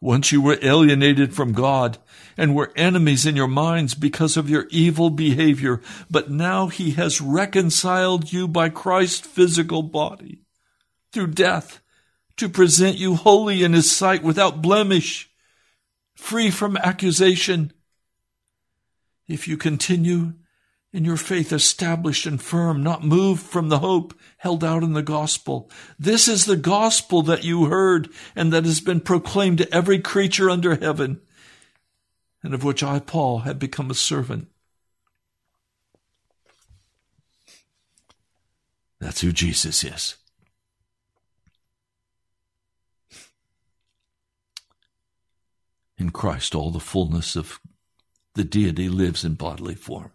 Once 0.00 0.30
you 0.30 0.40
were 0.40 0.58
alienated 0.62 1.34
from 1.34 1.52
God 1.52 1.98
and 2.36 2.54
were 2.54 2.72
enemies 2.76 3.26
in 3.26 3.34
your 3.34 3.48
minds 3.48 3.94
because 3.94 4.36
of 4.36 4.48
your 4.48 4.66
evil 4.70 5.10
behavior, 5.10 5.80
but 6.08 6.30
now 6.30 6.68
he 6.68 6.92
has 6.92 7.20
reconciled 7.20 8.32
you 8.32 8.46
by 8.46 8.68
Christ's 8.68 9.26
physical 9.26 9.82
body 9.82 10.42
through 11.12 11.28
death 11.28 11.80
to 12.36 12.48
present 12.48 12.96
you 12.96 13.16
holy 13.16 13.64
in 13.64 13.72
his 13.72 13.90
sight 13.90 14.22
without 14.22 14.62
blemish, 14.62 15.28
free 16.14 16.50
from 16.50 16.76
accusation. 16.76 17.72
If 19.26 19.48
you 19.48 19.56
continue 19.56 20.34
in 20.98 21.04
your 21.04 21.16
faith 21.16 21.52
established 21.52 22.26
and 22.26 22.42
firm, 22.42 22.82
not 22.82 23.04
moved 23.04 23.40
from 23.40 23.68
the 23.68 23.78
hope 23.78 24.18
held 24.38 24.64
out 24.64 24.82
in 24.82 24.94
the 24.94 25.02
gospel. 25.02 25.70
This 25.96 26.26
is 26.26 26.44
the 26.44 26.56
gospel 26.56 27.22
that 27.22 27.44
you 27.44 27.66
heard 27.66 28.08
and 28.34 28.52
that 28.52 28.64
has 28.64 28.80
been 28.80 28.98
proclaimed 28.98 29.58
to 29.58 29.72
every 29.72 30.00
creature 30.00 30.50
under 30.50 30.74
heaven, 30.74 31.20
and 32.42 32.52
of 32.52 32.64
which 32.64 32.82
I, 32.82 32.98
Paul, 32.98 33.38
have 33.40 33.60
become 33.60 33.92
a 33.92 33.94
servant. 33.94 34.48
That's 38.98 39.20
who 39.20 39.30
Jesus 39.30 39.84
is. 39.84 40.16
In 45.96 46.10
Christ, 46.10 46.56
all 46.56 46.72
the 46.72 46.80
fullness 46.80 47.36
of 47.36 47.60
the 48.34 48.42
deity 48.42 48.88
lives 48.88 49.24
in 49.24 49.34
bodily 49.34 49.76
form 49.76 50.10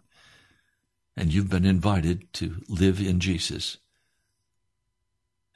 and 1.16 1.32
you've 1.32 1.50
been 1.50 1.64
invited 1.64 2.32
to 2.34 2.62
live 2.68 3.00
in 3.00 3.20
Jesus. 3.20 3.78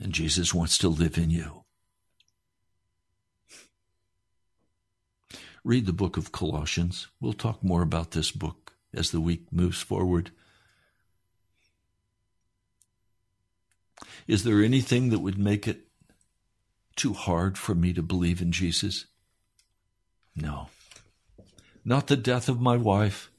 And 0.01 0.13
Jesus 0.13 0.55
wants 0.55 0.79
to 0.79 0.89
live 0.89 1.19
in 1.19 1.31
you. 1.31 1.65
Read 5.65 5.87
the 5.87 5.93
book 5.93 6.17
of 6.17 6.33
Colossians. 6.33 7.09
We'll 7.21 7.33
talk 7.33 7.63
more 7.63 7.83
about 7.83 8.13
this 8.13 8.31
book 8.31 8.73
as 8.95 9.11
the 9.11 9.21
week 9.21 9.53
moves 9.53 9.83
forward. 9.83 10.31
Is 14.27 14.45
there 14.45 14.63
anything 14.63 15.11
that 15.11 15.19
would 15.19 15.39
make 15.39 15.67
it 15.67 15.89
too 16.97 17.13
hard 17.13 17.59
for 17.59 17.75
me 17.75 17.93
to 17.93 18.03
believe 18.03 18.41
in 18.41 18.53
Jesus? 18.53 19.07
No. 20.37 20.69
Not 21.85 22.07
the 22.07 22.17
death 22.17 22.49
of 22.49 22.61
my 22.61 22.77
wife 22.77 23.31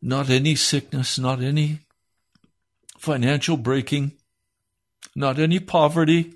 not 0.00 0.30
any 0.30 0.54
sickness, 0.54 1.18
not 1.18 1.40
any 1.40 1.80
financial 2.98 3.56
breaking, 3.56 4.12
not 5.14 5.38
any 5.38 5.58
poverty. 5.58 6.34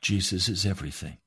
Jesus 0.00 0.48
is 0.48 0.64
everything. 0.64 1.18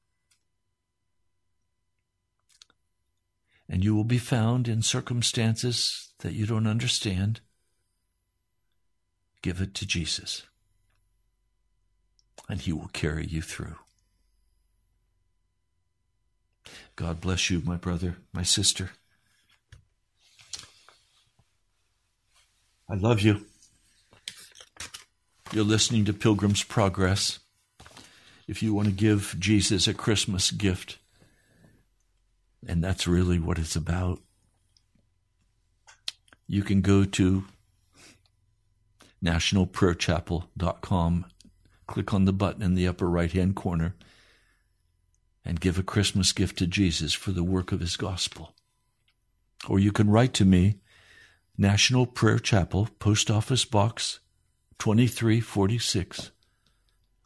And 3.69 3.83
you 3.83 3.95
will 3.95 4.03
be 4.03 4.17
found 4.17 4.67
in 4.67 4.81
circumstances 4.81 6.09
that 6.19 6.33
you 6.33 6.45
don't 6.45 6.67
understand. 6.67 7.39
Give 9.41 9.61
it 9.61 9.73
to 9.75 9.87
Jesus, 9.87 10.43
and 12.47 12.61
He 12.61 12.71
will 12.71 12.89
carry 12.93 13.25
you 13.25 13.41
through. 13.41 13.75
God 16.95 17.21
bless 17.21 17.49
you, 17.49 17.61
my 17.65 17.77
brother, 17.77 18.17
my 18.33 18.43
sister. 18.43 18.91
I 22.91 22.95
love 22.95 23.21
you. 23.21 23.45
You're 25.53 25.63
listening 25.63 26.03
to 26.05 26.13
Pilgrim's 26.13 26.61
Progress. 26.61 27.39
If 28.49 28.61
you 28.61 28.73
want 28.73 28.89
to 28.89 28.93
give 28.93 29.33
Jesus 29.39 29.87
a 29.87 29.93
Christmas 29.93 30.51
gift, 30.51 30.97
and 32.67 32.83
that's 32.83 33.07
really 33.07 33.39
what 33.39 33.57
it's 33.57 33.77
about, 33.77 34.19
you 36.47 36.63
can 36.63 36.81
go 36.81 37.05
to 37.05 37.45
nationalprayerchapel.com, 39.23 41.25
click 41.87 42.13
on 42.13 42.25
the 42.25 42.33
button 42.33 42.61
in 42.61 42.75
the 42.75 42.89
upper 42.89 43.09
right 43.09 43.31
hand 43.31 43.55
corner, 43.55 43.95
and 45.45 45.61
give 45.61 45.79
a 45.79 45.83
Christmas 45.83 46.33
gift 46.33 46.57
to 46.57 46.67
Jesus 46.67 47.13
for 47.13 47.31
the 47.31 47.45
work 47.45 47.71
of 47.71 47.79
his 47.79 47.95
gospel. 47.95 48.53
Or 49.69 49.79
you 49.79 49.93
can 49.93 50.09
write 50.09 50.33
to 50.33 50.43
me 50.43 50.81
National 51.57 52.05
Prayer 52.05 52.39
Chapel, 52.39 52.87
Post 52.99 53.29
Office 53.29 53.65
Box 53.65 54.19
2346, 54.79 56.31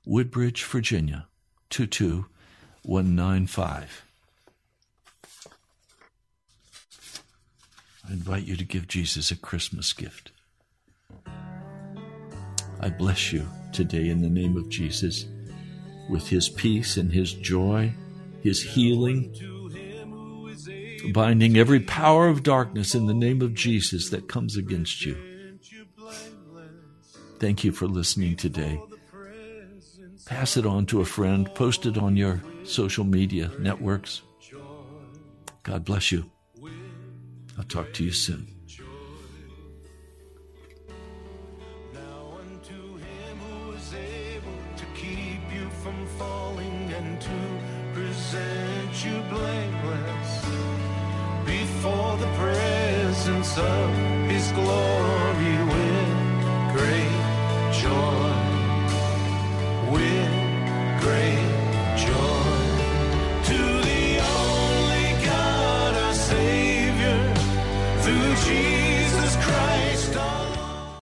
Woodbridge, 0.05 0.63
Virginia 0.63 1.27
22195. 1.69 4.03
I 8.07 8.11
invite 8.11 8.43
you 8.43 8.55
to 8.55 8.63
give 8.63 8.87
Jesus 8.87 9.31
a 9.31 9.35
Christmas 9.35 9.93
gift. 9.93 10.31
I 12.79 12.89
bless 12.89 13.31
you 13.31 13.47
today 13.71 14.09
in 14.09 14.21
the 14.21 14.29
name 14.29 14.57
of 14.57 14.69
Jesus 14.69 15.25
with 16.09 16.27
his 16.27 16.49
peace 16.49 16.97
and 16.97 17.11
his 17.11 17.33
joy, 17.33 17.93
his 18.41 18.61
healing 18.61 19.33
binding 21.13 21.57
every 21.57 21.79
power 21.79 22.27
of 22.27 22.43
darkness 22.43 22.95
in 22.95 23.05
the 23.05 23.13
name 23.13 23.41
of 23.41 23.53
Jesus 23.53 24.09
that 24.09 24.27
comes 24.27 24.57
against 24.57 25.05
you. 25.05 25.17
Thank 27.39 27.63
you 27.63 27.71
for 27.71 27.87
listening 27.87 28.35
today. 28.35 28.81
Pass 30.25 30.57
it 30.57 30.65
on 30.65 30.85
to 30.87 31.01
a 31.01 31.05
friend, 31.05 31.53
post 31.53 31.85
it 31.85 31.97
on 31.97 32.17
your 32.17 32.41
social 32.63 33.03
media 33.03 33.51
networks. 33.59 34.21
God 35.63 35.85
bless 35.85 36.11
you. 36.11 36.31
I'll 37.57 37.63
talk 37.65 37.93
to 37.93 38.03
you 38.03 38.11
soon. 38.11 38.54
Glory 53.55 53.94